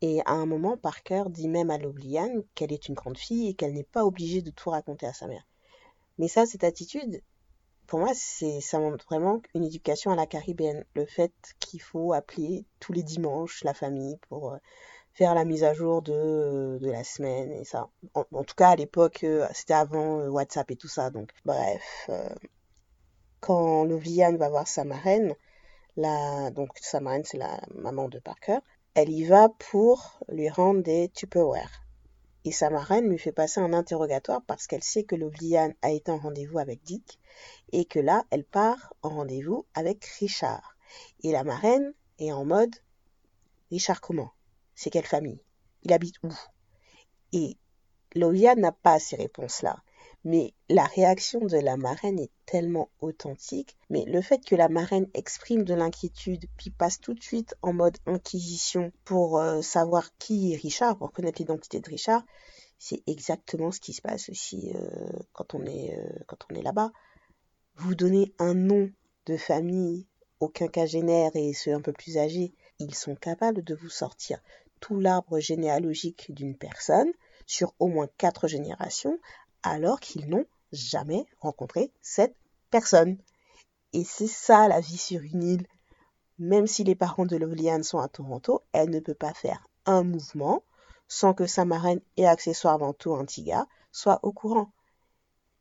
Et 0.01 0.23
à 0.25 0.33
un 0.33 0.47
moment, 0.47 0.79
Parker 0.79 1.25
dit 1.29 1.49
même 1.49 1.69
à 1.69 1.77
Lobliane 1.77 2.43
qu'elle 2.55 2.73
est 2.73 2.89
une 2.89 2.95
grande 2.95 3.19
fille 3.19 3.49
et 3.49 3.55
qu'elle 3.55 3.75
n'est 3.75 3.85
pas 3.85 4.07
obligée 4.07 4.41
de 4.41 4.51
tout 4.51 4.71
raconter 4.71 5.05
à 5.05 5.13
sa 5.13 5.27
mère. 5.27 5.47
Mais 6.17 6.29
ça, 6.29 6.47
cette 6.47 6.65
attitude, 6.65 7.21
pour 7.93 8.01
moi, 8.01 8.13
c'est 8.15 8.63
ça 8.63 8.79
montre 8.79 9.05
vraiment 9.05 9.43
une 9.55 9.65
éducation 9.65 10.13
à 10.13 10.17
la 10.17 10.25
caribéenne. 10.25 10.83
Le 10.95 11.05
fait 11.05 11.31
qu'il 11.61 11.83
faut 11.83 12.15
appeler 12.15 12.65
tous 12.81 12.95
les 12.95 13.03
dimanches 13.03 13.63
la 13.65 13.75
famille 13.75 14.17
pour 14.31 14.55
euh, 14.55 14.57
faire 15.13 15.35
la 15.35 15.45
mise 15.45 15.63
à 15.63 15.75
jour 15.75 16.01
de, 16.01 16.79
de 16.81 16.91
la 16.91 17.05
semaine 17.05 17.53
et 17.53 17.65
ça. 17.65 17.91
En, 18.15 18.45
tout 18.45 18.55
cas, 18.57 18.71
à 18.71 18.77
l'époque, 18.77 19.25
euh, 19.25 19.47
c'était 19.53 19.75
avant 19.75 20.21
euh, 20.21 20.31
WhatsApp 20.31 20.71
et 20.71 20.77
tout 20.77 20.89
ça. 20.89 21.11
Donc, 21.11 21.33
bref, 21.45 22.09
quand 23.41 23.85
Lobliane 23.85 24.39
va 24.39 24.49
voir 24.49 24.67
sa 24.67 24.85
marraine, 24.85 25.35
la, 25.97 26.51
donc 26.51 26.71
sa 26.81 27.01
marraine, 27.01 27.25
c'est 27.27 27.37
la 27.37 27.61
maman 27.75 28.09
de 28.09 28.21
Parker, 28.21 28.61
elle 28.95 29.11
y 29.11 29.25
va 29.25 29.51
pour 29.71 30.19
lui 30.31 30.49
rendre 30.49 30.83
des 30.83 31.11
Tupperware. 31.11 31.83
Et 32.45 32.53
sa 32.53 32.71
marraine 32.71 33.09
lui 33.09 33.19
fait 33.19 33.33
passer 33.33 33.61
un 33.61 33.73
interrogatoire 33.73 34.43
parce 34.47 34.67
qu'elle 34.67 34.83
sait 34.83 35.05
que 35.05 35.15
Lovliane 35.15 35.75
a 35.83 35.91
été 35.91 36.11
en 36.11 36.19
rendez-vous 36.19 36.59
avec 36.59 36.83
Dick 36.83 37.21
et 37.71 37.85
que 37.85 38.01
là, 38.01 38.25
elle 38.31 38.45
part 38.45 38.95
en 39.03 39.11
rendez-vous 39.11 39.67
avec 39.75 40.05
Richard. 40.05 40.77
Et 41.23 41.31
la 41.31 41.45
marraine 41.45 41.95
est 42.19 42.33
en 42.33 42.45
mode 42.45 42.75
Richard 43.71 44.01
comment? 44.01 44.33
C'est 44.75 44.91
quelle 44.91 45.07
famille? 45.07 45.43
Il 45.83 45.93
habite 45.93 46.17
où? 46.23 46.33
Et 47.33 47.57
Lovliane 48.15 48.61
n'a 48.61 48.73
pas 48.73 48.99
ces 48.99 49.17
réponses-là. 49.17 49.83
Mais 50.25 50.55
la 50.69 50.85
réaction 50.85 51.41
de 51.41 51.57
la 51.57 51.77
marraine 51.77 52.19
est 52.19 52.31
tellement 52.47 52.91
authentique. 53.01 53.77
Mais 53.91 54.05
le 54.05 54.21
fait 54.23 54.45
que 54.45 54.55
la 54.55 54.69
marraine 54.69 55.09
exprime 55.15 55.65
de 55.65 55.75
l'inquiétude, 55.75 56.47
puis 56.57 56.71
passe 56.71 57.01
tout 57.01 57.15
de 57.15 57.23
suite 57.23 57.55
en 57.63 57.73
mode 57.73 57.99
inquisition 58.07 58.93
pour 59.05 59.39
euh, 59.39 59.63
savoir 59.63 60.17
qui 60.19 60.53
est 60.53 60.57
Richard, 60.57 60.97
pour 60.97 61.13
connaître 61.13 61.41
l'identité 61.41 61.81
de 61.81 61.89
Richard, 61.89 62.23
c'est 62.79 63.03
exactement 63.07 63.73
ce 63.73 63.81
qui 63.81 63.93
se 63.93 64.03
passe 64.03 64.29
aussi 64.29 64.73
euh, 64.75 64.89
quand 65.33 65.55
on 65.55 65.65
est, 65.67 65.97
euh, 65.97 66.57
est 66.57 66.63
là-bas. 66.63 66.93
Vous 67.77 67.95
donnez 67.95 68.33
un 68.39 68.55
nom 68.55 68.91
de 69.27 69.37
famille 69.37 70.07
aux 70.41 70.49
quinquagénaires 70.49 71.31
et 71.35 71.53
ceux 71.53 71.73
un 71.73 71.81
peu 71.81 71.93
plus 71.93 72.19
âgés, 72.19 72.53
ils 72.81 72.95
sont 72.95 73.15
capables 73.15 73.63
de 73.63 73.75
vous 73.75 73.89
sortir 73.89 74.41
tout 74.81 74.99
l'arbre 74.99 75.39
généalogique 75.39 76.33
d'une 76.35 76.57
personne 76.57 77.13
sur 77.47 77.73
au 77.79 77.87
moins 77.87 78.09
quatre 78.19 78.49
générations 78.49 79.19
alors 79.63 80.01
qu'ils 80.01 80.29
n'ont 80.29 80.47
jamais 80.73 81.27
rencontré 81.41 81.93
cette 82.01 82.37
personne. 82.71 83.19
Et 83.93 84.05
c'est 84.05 84.27
ça 84.27 84.69
la 84.69 84.81
vie 84.81 84.99
sur 84.99 85.21
une 85.21 85.43
île. 85.43 85.67
Même 86.39 86.67
si 86.67 86.83
les 86.83 86.95
parents 86.95 87.27
de 87.27 87.37
Loveliane 87.37 87.83
sont 87.83 87.99
à 87.99 88.09
Toronto, 88.09 88.63
elle 88.73 88.91
ne 88.91 89.01
peut 89.01 89.15
pas 89.15 89.35
faire 89.35 89.67
un 89.87 90.03
mouvement 90.03 90.63
sans 91.09 91.35
que 91.35 91.47
sa 91.47 91.65
marraine 91.65 92.01
et 92.17 92.27
accessoirement 92.27 92.95
tout 92.95 93.13
Antigua 93.13 93.67
soient 93.93 94.21
au 94.23 94.33
courant. 94.33 94.73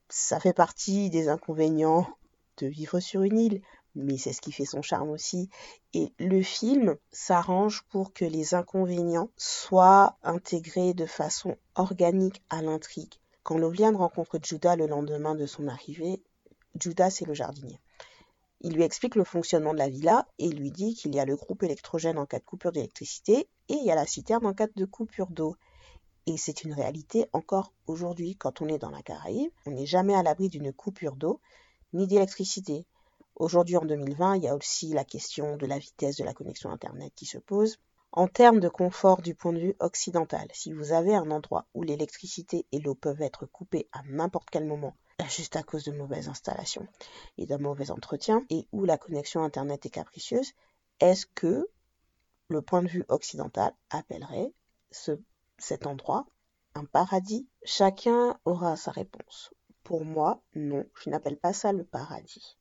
Ça 0.08 0.40
fait 0.40 0.54
partie 0.54 1.10
des 1.10 1.28
inconvénients 1.28 2.08
de 2.58 2.68
vivre 2.68 3.00
sur 3.00 3.24
une 3.24 3.38
île, 3.38 3.62
mais 3.96 4.18
c'est 4.18 4.34
ce 4.34 4.42
qui 4.42 4.52
fait 4.52 4.66
son 4.66 4.82
charme 4.82 5.10
aussi. 5.10 5.50
Et 5.94 6.14
le 6.20 6.42
film 6.42 6.96
s'arrange 7.12 7.84
pour 7.90 8.14
que 8.14 8.26
les 8.26 8.54
inconvénients 8.54 9.30
soient 9.36 10.18
intégrés 10.24 10.94
de 10.94 11.06
façon 11.06 11.58
organique 11.76 12.42
à 12.50 12.62
l'intrigue. 12.62 13.21
Quand 13.44 13.58
Loviane 13.58 13.96
rencontre 13.96 14.40
Judas 14.42 14.76
le 14.76 14.86
lendemain 14.86 15.34
de 15.36 15.46
son 15.46 15.68
arrivée, 15.68 16.22
Judas 16.80 17.10
c'est 17.10 17.26
le 17.26 17.34
jardinier. 17.34 17.80
Il 18.62 18.74
lui 18.74 18.84
explique 18.84 19.16
le 19.16 19.24
fonctionnement 19.24 19.74
de 19.74 19.80
la 19.80 19.90
villa 19.90 20.28
et 20.38 20.50
lui 20.50 20.72
dit 20.72 20.94
qu'il 20.94 21.16
y 21.16 21.20
a 21.20 21.26
le 21.26 21.36
groupe 21.36 21.64
électrogène 21.64 22.20
en 22.20 22.28
cas 22.28 22.38
de 22.38 22.46
coupure 22.46 22.72
d'électricité 22.72 23.50
et 23.70 23.74
il 23.74 23.84
y 23.84 23.92
a 23.92 23.96
la 23.96 24.06
citerne 24.06 24.46
en 24.46 24.54
cas 24.54 24.68
de 24.76 24.86
coupure 24.86 25.32
d'eau. 25.32 25.56
Et 26.28 26.38
c'est 26.38 26.64
une 26.64 26.74
réalité 26.74 27.26
encore 27.34 27.74
aujourd'hui. 27.88 28.36
Quand 28.36 28.62
on 28.62 28.68
est 28.68 28.78
dans 28.78 28.92
la 28.92 29.02
Caraïbe, 29.02 29.52
on 29.66 29.72
n'est 29.72 29.88
jamais 29.88 30.14
à 30.14 30.22
l'abri 30.22 30.50
d'une 30.50 30.72
coupure 30.72 31.16
d'eau 31.16 31.42
ni 31.94 32.06
d'électricité. 32.06 32.86
Aujourd'hui, 33.36 33.78
en 33.78 33.86
2020, 33.86 34.36
il 34.36 34.44
y 34.44 34.48
a 34.48 34.56
aussi 34.56 34.90
la 34.94 35.04
question 35.04 35.58
de 35.58 35.66
la 35.66 35.80
vitesse 35.80 36.18
de 36.18 36.24
la 36.24 36.36
connexion 36.36 36.70
Internet 36.70 37.12
qui 37.16 37.26
se 37.26 37.40
pose. 37.40 37.80
En 38.14 38.28
termes 38.28 38.60
de 38.60 38.68
confort 38.68 39.22
du 39.22 39.36
point 39.36 39.54
de 39.54 39.60
vue 39.60 39.76
occidental, 39.80 40.46
si 40.52 40.74
vous 40.74 40.92
avez 40.92 41.16
un 41.16 41.32
endroit 41.32 41.66
où 41.74 41.82
l'électricité 41.82 42.66
et 42.74 42.80
l'eau 42.80 42.94
peuvent 42.94 43.22
être 43.22 43.46
coupées 43.46 43.88
à 43.94 44.02
n'importe 44.04 44.50
quel 44.50 44.66
moment, 44.66 44.98
juste 45.30 45.56
à 45.56 45.64
cause 45.64 45.86
de 45.86 45.94
mauvaises 45.94 46.28
installations 46.28 46.86
et 47.38 47.46
d'un 47.46 47.58
mauvais 47.58 47.90
entretien, 47.90 48.46
et 48.50 48.68
où 48.74 48.84
la 48.84 48.98
connexion 48.98 49.44
Internet 49.44 49.86
est 49.86 49.92
capricieuse, 49.92 50.52
est-ce 51.00 51.26
que 51.26 51.70
le 52.50 52.62
point 52.62 52.84
de 52.84 52.90
vue 52.90 53.06
occidental 53.08 53.74
appellerait 53.90 54.52
cet 55.58 55.88
endroit 55.88 56.26
un 56.76 56.84
paradis? 56.84 57.48
Chacun 57.64 58.38
aura 58.44 58.76
sa 58.76 58.92
réponse. 58.92 59.54
Pour 59.84 60.04
moi, 60.04 60.42
non, 60.54 60.84
je 61.02 61.10
n'appelle 61.10 61.38
pas 61.38 61.54
ça 61.54 61.72
le 61.72 61.86
paradis. 61.86 62.58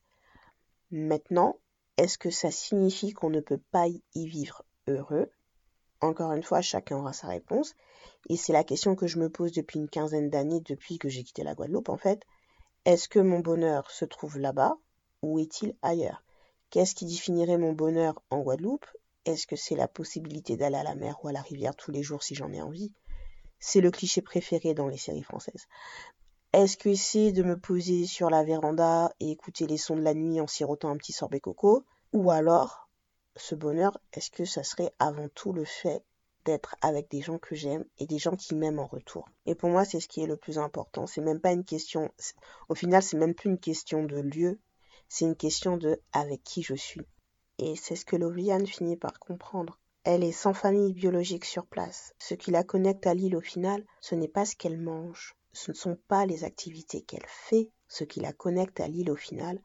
Maintenant, 0.93 1.59
est-ce 1.97 2.19
que 2.19 2.31
ça 2.31 2.53
signifie 2.53 3.13
qu'on 3.13 3.31
ne 3.31 3.41
peut 3.41 3.61
pas 3.73 3.89
y 3.89 4.29
vivre 4.29 4.65
heureux? 4.87 5.29
Encore 6.01 6.33
une 6.33 6.43
fois, 6.43 6.61
chacun 6.61 6.97
aura 6.97 7.13
sa 7.13 7.29
réponse. 7.29 7.75
Et 8.29 8.37
c'est 8.37 8.53
la 8.53 8.65
question 8.65 8.97
que 8.97 9.07
je 9.07 9.19
me 9.19 9.29
pose 9.29 9.53
depuis 9.53 9.79
une 9.79 9.89
quinzaine 9.89 10.31
d'années, 10.31 10.61
depuis 10.61 10.99
que 10.99 11.09
j'ai 11.09 11.23
quitté 11.23 11.43
la 11.43 11.55
Guadeloupe, 11.55 11.89
en 11.89 11.97
fait. 11.97 12.23
Est-ce 12.85 13.09
que 13.09 13.19
mon 13.19 13.41
bonheur 13.41 13.91
se 13.91 14.05
trouve 14.05 14.39
là-bas 14.39 14.77
ou 15.23 15.39
est-il 15.39 15.75
ailleurs? 15.83 16.23
Qu'est-ce 16.71 16.95
qui 16.95 17.05
définirait 17.05 17.59
mon 17.59 17.73
bonheur 17.73 18.23
en 18.31 18.41
Guadeloupe? 18.41 18.87
Est-ce 19.27 19.47
que 19.47 19.57
c'est 19.57 19.77
la 19.77 19.89
possibilité 19.89 20.57
d'aller 20.57 20.77
à 20.77 20.83
la 20.83 20.95
mer 20.95 21.19
ou 21.23 21.29
à 21.29 21.33
la 21.33 21.43
rivière 21.43 21.77
tous 21.77 21.91
les 21.91 22.03
jours 22.03 22.23
si 22.23 22.35
j'en 22.35 22.53
ai 22.53 22.63
envie? 22.63 22.93
C'est 23.59 23.83
le 23.83 23.91
cliché 23.91 24.23
préféré 24.23 24.73
dans 24.73 24.89
les 24.89 24.97
séries 24.97 25.23
françaises. 25.23 25.67
Est-ce 26.53 26.77
que 26.77 26.95
c'est 26.95 27.33
de 27.33 27.43
me 27.43 27.59
poser 27.59 28.07
sur 28.07 28.31
la 28.31 28.43
véranda 28.43 29.13
et 29.21 29.31
écouter 29.31 29.67
les 29.67 29.77
sons 29.77 29.97
de 29.97 30.03
la 30.03 30.15
nuit 30.15 30.41
en 30.41 30.47
sirotant 30.47 30.91
un 30.91 30.97
petit 30.97 31.13
sorbet 31.13 31.41
coco? 31.41 31.85
Ou 32.13 32.31
alors 32.31 32.89
ce 33.37 33.55
bonheur, 33.55 33.99
est-ce 34.13 34.31
que 34.31 34.45
ça 34.45 34.63
serait 34.63 34.93
avant 34.99 35.29
tout 35.29 35.53
le 35.53 35.65
fait 35.65 36.05
d'être 36.45 36.75
avec 36.81 37.11
des 37.11 37.21
gens 37.21 37.39
que 37.39 37.55
j'aime 37.55 37.85
et 37.99 38.07
des 38.07 38.19
gens 38.19 38.37
qui 38.37 38.55
m'aiment 38.55 38.79
en 38.79 38.87
retour? 38.87 39.29
Et 39.47 39.55
pour 39.55 39.69
moi, 39.71 39.85
c'est 39.85 40.01
ce 40.01 40.09
qui 40.09 40.23
est 40.23 40.27
le 40.27 40.37
plus 40.37 40.59
important. 40.59 41.07
C'est 41.07 41.21
même 41.21 41.41
pas 41.41 41.53
une 41.53 41.65
question, 41.65 42.11
au 42.69 42.75
final, 42.75 43.03
c'est 43.03 43.19
même 43.19 43.35
plus 43.35 43.51
une 43.51 43.59
question 43.59 44.05
de 44.05 44.17
lieu, 44.21 44.59
c'est 45.09 45.25
une 45.25 45.37
question 45.37 45.77
de 45.77 46.01
avec 46.13 46.43
qui 46.45 46.63
je 46.63 46.75
suis. 46.75 47.07
et 47.59 47.77
c'est 47.77 47.97
ce 47.97 48.07
que 48.07 48.17
Loviane 48.17 48.67
finit 48.67 48.97
par 48.97 49.19
comprendre. 49.19 49.79
Elle 50.05 50.25
est 50.25 50.33
sans 50.33 50.55
famille 50.55 50.95
biologique 50.95 51.45
sur 51.45 51.67
place. 51.67 52.15
Ce 52.19 52.35
qui 52.35 52.51
la 52.51 52.65
connecte 52.65 53.07
à 53.07 53.13
l'île 53.13 53.37
au 53.37 53.43
final, 53.43 53.85
ce 54.01 54.15
n'est 54.15 54.29
pas 54.29 54.47
ce 54.47 54.57
qu'elle 54.57 54.81
mange, 54.81 55.35
ce 55.53 55.73
ne 55.73 55.77
sont 55.77 55.99
pas 56.09 56.25
les 56.25 56.45
activités 56.45 57.03
qu'elle 57.03 57.27
fait, 57.27 57.71
ce 57.87 58.05
qui 58.05 58.21
la 58.21 58.33
connecte 58.33 58.81
à 58.81 58.89
l'île 58.89 59.11
au 59.11 59.17
final, 59.17 59.61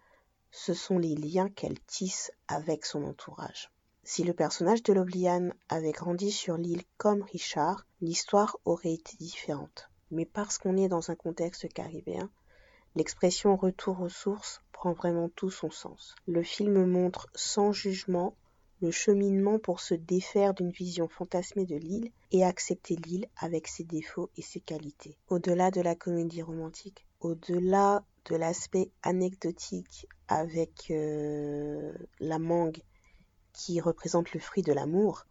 ce 0.58 0.74
sont 0.74 0.98
les 0.98 1.16
liens 1.16 1.50
qu'elle 1.50 1.78
tisse 1.82 2.32
avec 2.48 2.86
son 2.86 3.04
entourage. 3.04 3.74
Si 4.04 4.24
le 4.24 4.34
personnage 4.34 4.84
de 4.84 4.94
Lobliane 4.94 5.54
avait 5.68 5.92
grandi 5.92 6.32
sur 6.32 6.56
l'île 6.56 6.84
comme 6.96 7.24
Richard, 7.24 7.86
l'histoire 8.00 8.58
aurait 8.64 8.94
été 8.94 9.18
différente. 9.18 9.90
Mais 10.12 10.26
parce 10.26 10.58
qu'on 10.58 10.78
est 10.78 10.88
dans 10.88 11.12
un 11.12 11.16
contexte 11.16 11.68
caribéen, 11.74 12.30
l'expression 12.96 13.58
retour 13.58 14.00
aux 14.00 14.10
sources 14.10 14.62
prend 14.72 14.94
vraiment 14.94 15.28
tout 15.28 15.50
son 15.50 15.72
sens. 15.72 16.16
Le 16.26 16.42
film 16.42 16.86
montre 16.86 17.28
sans 17.36 17.74
jugement 17.74 18.38
le 18.82 18.92
cheminement 18.92 19.60
pour 19.60 19.80
se 19.80 19.94
défaire 19.94 20.54
d'une 20.54 20.72
vision 20.72 21.08
fantasmée 21.08 21.66
de 21.66 21.76
l'île 21.76 22.12
et 22.32 22.44
accepter 22.44 22.96
l'île 22.96 23.28
avec 23.38 23.68
ses 23.68 23.84
défauts 23.84 24.30
et 24.36 24.42
ses 24.42 24.60
qualités. 24.60 25.18
Au-delà 25.30 25.72
de 25.72 25.82
la 25.82 25.96
comédie 25.96 26.42
romantique, 26.42 27.06
au-delà 27.22 28.04
de 28.26 28.36
l'aspect 28.36 28.92
anecdotique 29.04 30.08
avec 30.28 30.92
euh, 30.92 31.94
la 32.20 32.40
mangue 32.40 32.82
qui 33.54 33.80
représente 33.80 34.34
le 34.34 34.40
fruit 34.40 34.64
de 34.64 34.74
l'amour, 34.74 35.26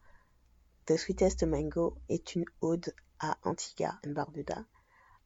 The 0.86 0.96
Sweetest 0.96 1.44
Mango 1.44 1.96
est 2.08 2.34
une 2.34 2.44
ode 2.60 2.94
à 3.18 3.38
Antigua 3.42 3.98
et 4.02 4.08
Barbuda, 4.08 4.64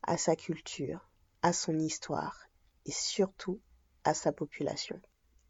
à 0.02 0.16
sa 0.16 0.36
culture, 0.36 1.08
à 1.42 1.52
son 1.52 1.78
histoire 1.78 2.48
et 2.86 2.92
surtout 2.92 3.60
à 4.04 4.14
sa 4.14 4.32
population. 4.32 5.00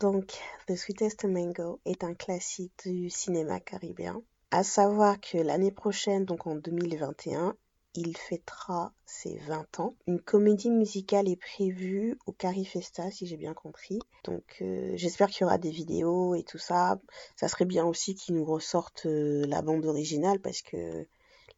Donc, 0.01 0.39
The 0.69 0.77
Sweetest 0.77 1.25
Mango 1.25 1.81
est 1.85 2.05
un 2.05 2.15
classique 2.15 2.73
du 2.85 3.11
cinéma 3.11 3.59
caribéen. 3.59 4.23
À 4.53 4.63
savoir 4.63 5.21
que 5.21 5.39
l'année 5.39 5.73
prochaine, 5.73 6.25
donc 6.25 6.47
en 6.47 6.55
2021, 6.55 7.57
il 7.95 8.17
fêtera 8.17 8.93
ses 9.07 9.39
20 9.39 9.81
ans. 9.81 9.97
Une 10.07 10.21
comédie 10.21 10.71
musicale 10.71 11.29
est 11.29 11.41
prévue 11.41 12.17
au 12.27 12.33
Carifesta, 12.33 13.11
si 13.11 13.27
j'ai 13.27 13.37
bien 13.37 13.55
compris. 13.55 13.99
Donc 14.23 14.45
euh, 14.61 14.93
j'espère 14.95 15.31
qu'il 15.31 15.43
y 15.43 15.45
aura 15.47 15.59
des 15.59 15.73
vidéos 15.73 16.37
et 16.37 16.45
tout 16.45 16.59
ça. 16.59 17.01
Ça 17.35 17.49
serait 17.49 17.65
bien 17.65 17.85
aussi 17.85 18.15
qu'ils 18.15 18.37
nous 18.37 18.45
ressortent 18.45 19.07
euh, 19.07 19.45
la 19.49 19.63
bande 19.63 19.85
originale 19.85 20.39
parce 20.39 20.63
que 20.63 21.09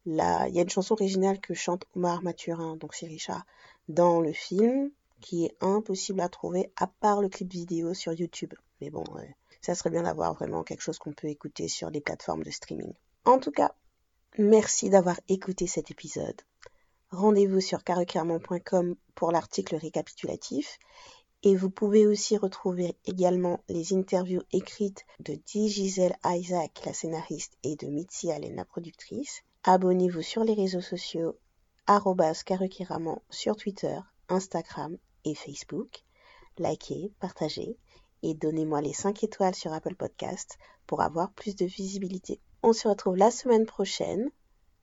il 0.07 0.15
y 0.15 0.19
a 0.19 0.61
une 0.61 0.69
chanson 0.69 0.93
originale 0.93 1.39
que 1.39 1.53
chante 1.53 1.85
Omar 1.95 2.23
Mathurin, 2.23 2.75
donc 2.75 2.95
c'est 2.95 3.05
Richard, 3.05 3.45
dans 3.87 4.19
le 4.19 4.33
film 4.33 4.89
qui 5.21 5.45
est 5.45 5.55
impossible 5.61 6.19
à 6.19 6.29
trouver 6.29 6.71
à 6.75 6.87
part 6.87 7.21
le 7.21 7.29
clip 7.29 7.51
vidéo 7.51 7.93
sur 7.93 8.13
YouTube. 8.13 8.53
Mais 8.81 8.89
bon, 8.89 9.03
ça 9.61 9.75
serait 9.75 9.91
bien 9.91 10.03
d'avoir 10.03 10.33
vraiment 10.33 10.63
quelque 10.63 10.81
chose 10.81 10.99
qu'on 10.99 11.13
peut 11.13 11.27
écouter 11.27 11.67
sur 11.67 11.89
les 11.89 12.01
plateformes 12.01 12.43
de 12.43 12.51
streaming. 12.51 12.93
En 13.25 13.39
tout 13.39 13.51
cas, 13.51 13.73
Merci 14.37 14.89
d'avoir 14.89 15.19
écouté 15.27 15.67
cet 15.67 15.91
épisode. 15.91 16.41
Rendez-vous 17.09 17.59
sur 17.59 17.83
carreclermont.com 17.83 18.95
pour 19.13 19.33
l'article 19.33 19.75
récapitulatif 19.75 20.79
et 21.43 21.57
vous 21.57 21.69
pouvez 21.69 22.07
aussi 22.07 22.37
retrouver 22.37 22.95
également 23.03 23.61
les 23.67 23.93
interviews 23.93 24.41
écrites 24.53 25.05
de 25.19 25.33
Di 25.33 25.67
Gisèle 25.67 26.15
Isaac, 26.23 26.81
la 26.85 26.93
scénariste, 26.93 27.57
et 27.63 27.75
de 27.75 27.87
Mitzi 27.87 28.31
Allen, 28.31 28.55
la 28.55 28.63
productrice. 28.63 29.41
Abonnez-vous 29.65 30.21
sur 30.21 30.45
les 30.45 30.53
réseaux 30.53 30.79
sociaux 30.79 31.37
@carrequeramont 31.85 33.21
sur 33.29 33.57
Twitter, 33.57 33.99
Instagram 34.29 34.97
et 35.25 35.35
Facebook. 35.35 36.03
Likez, 36.57 37.11
partagez 37.19 37.77
et 38.23 38.33
donnez-moi 38.33 38.81
les 38.81 38.93
5 38.93 39.23
étoiles 39.23 39.55
sur 39.55 39.73
Apple 39.73 39.95
Podcast 39.95 40.57
pour 40.85 41.01
avoir 41.01 41.31
plus 41.31 41.55
de 41.55 41.65
visibilité. 41.65 42.39
On 42.63 42.73
se 42.73 42.87
retrouve 42.87 43.17
la 43.17 43.31
semaine 43.31 43.65
prochaine 43.65 44.29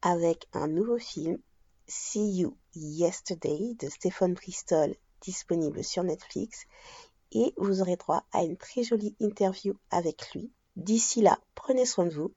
avec 0.02 0.48
un 0.52 0.68
nouveau 0.68 0.98
film, 0.98 1.38
See 1.86 2.38
You 2.38 2.56
Yesterday 2.74 3.74
de 3.78 3.88
Stéphane 3.88 4.34
Bristol, 4.34 4.94
disponible 5.20 5.84
sur 5.84 6.02
Netflix. 6.02 6.66
Et 7.32 7.52
vous 7.56 7.80
aurez 7.80 7.96
droit 7.96 8.24
à 8.32 8.42
une 8.42 8.56
très 8.56 8.82
jolie 8.82 9.14
interview 9.20 9.74
avec 9.90 10.32
lui. 10.32 10.50
D'ici 10.76 11.20
là, 11.20 11.38
prenez 11.54 11.84
soin 11.84 12.06
de 12.06 12.14
vous. 12.14 12.32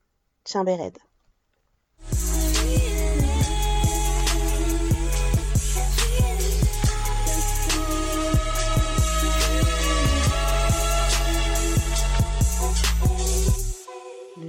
Chambered. 0.46 0.98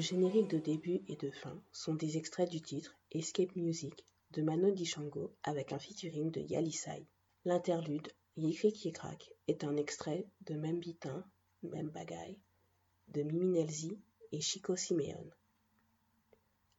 Génériques 0.02 0.48
de 0.48 0.58
début 0.58 1.00
et 1.06 1.16
de 1.16 1.30
fin 1.30 1.62
sont 1.70 1.94
des 1.94 2.16
extraits 2.16 2.50
du 2.50 2.60
titre 2.60 2.98
Escape 3.12 3.54
Music 3.54 4.04
de 4.32 4.42
Mano 4.42 4.72
Dichango 4.72 5.32
avec 5.44 5.72
un 5.72 5.78
featuring 5.78 6.30
de 6.32 6.40
Yalisai. 6.40 7.06
L'interlude 7.44 8.08
qui 8.36 8.92
craque 8.92 9.30
est 9.46 9.62
un 9.62 9.76
extrait 9.76 10.26
de 10.42 10.54
Même 10.54 10.80
Bitin, 10.80 11.24
de 11.62 13.22
Mimi 13.22 13.46
Nelzi 13.46 13.96
et 14.32 14.40
Chico 14.40 14.74
Simeone. 14.74 15.30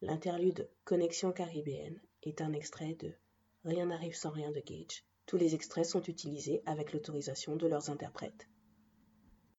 L'interlude 0.02 0.70
Connexion 0.84 1.32
caribéenne 1.32 2.02
est 2.24 2.42
un 2.42 2.52
extrait 2.52 2.96
de 2.96 3.14
Rien 3.64 3.86
n'arrive 3.86 4.16
sans 4.16 4.32
rien 4.32 4.52
de 4.52 4.60
Gage. 4.60 5.06
Tous 5.26 5.38
les 5.38 5.56
extraits 5.56 5.86
sont 5.86 6.04
utilisés 6.04 6.62
avec 6.66 6.92
l'autorisation 6.92 7.56
de 7.56 7.68
leurs 7.68 7.90
interprètes. 7.90 8.50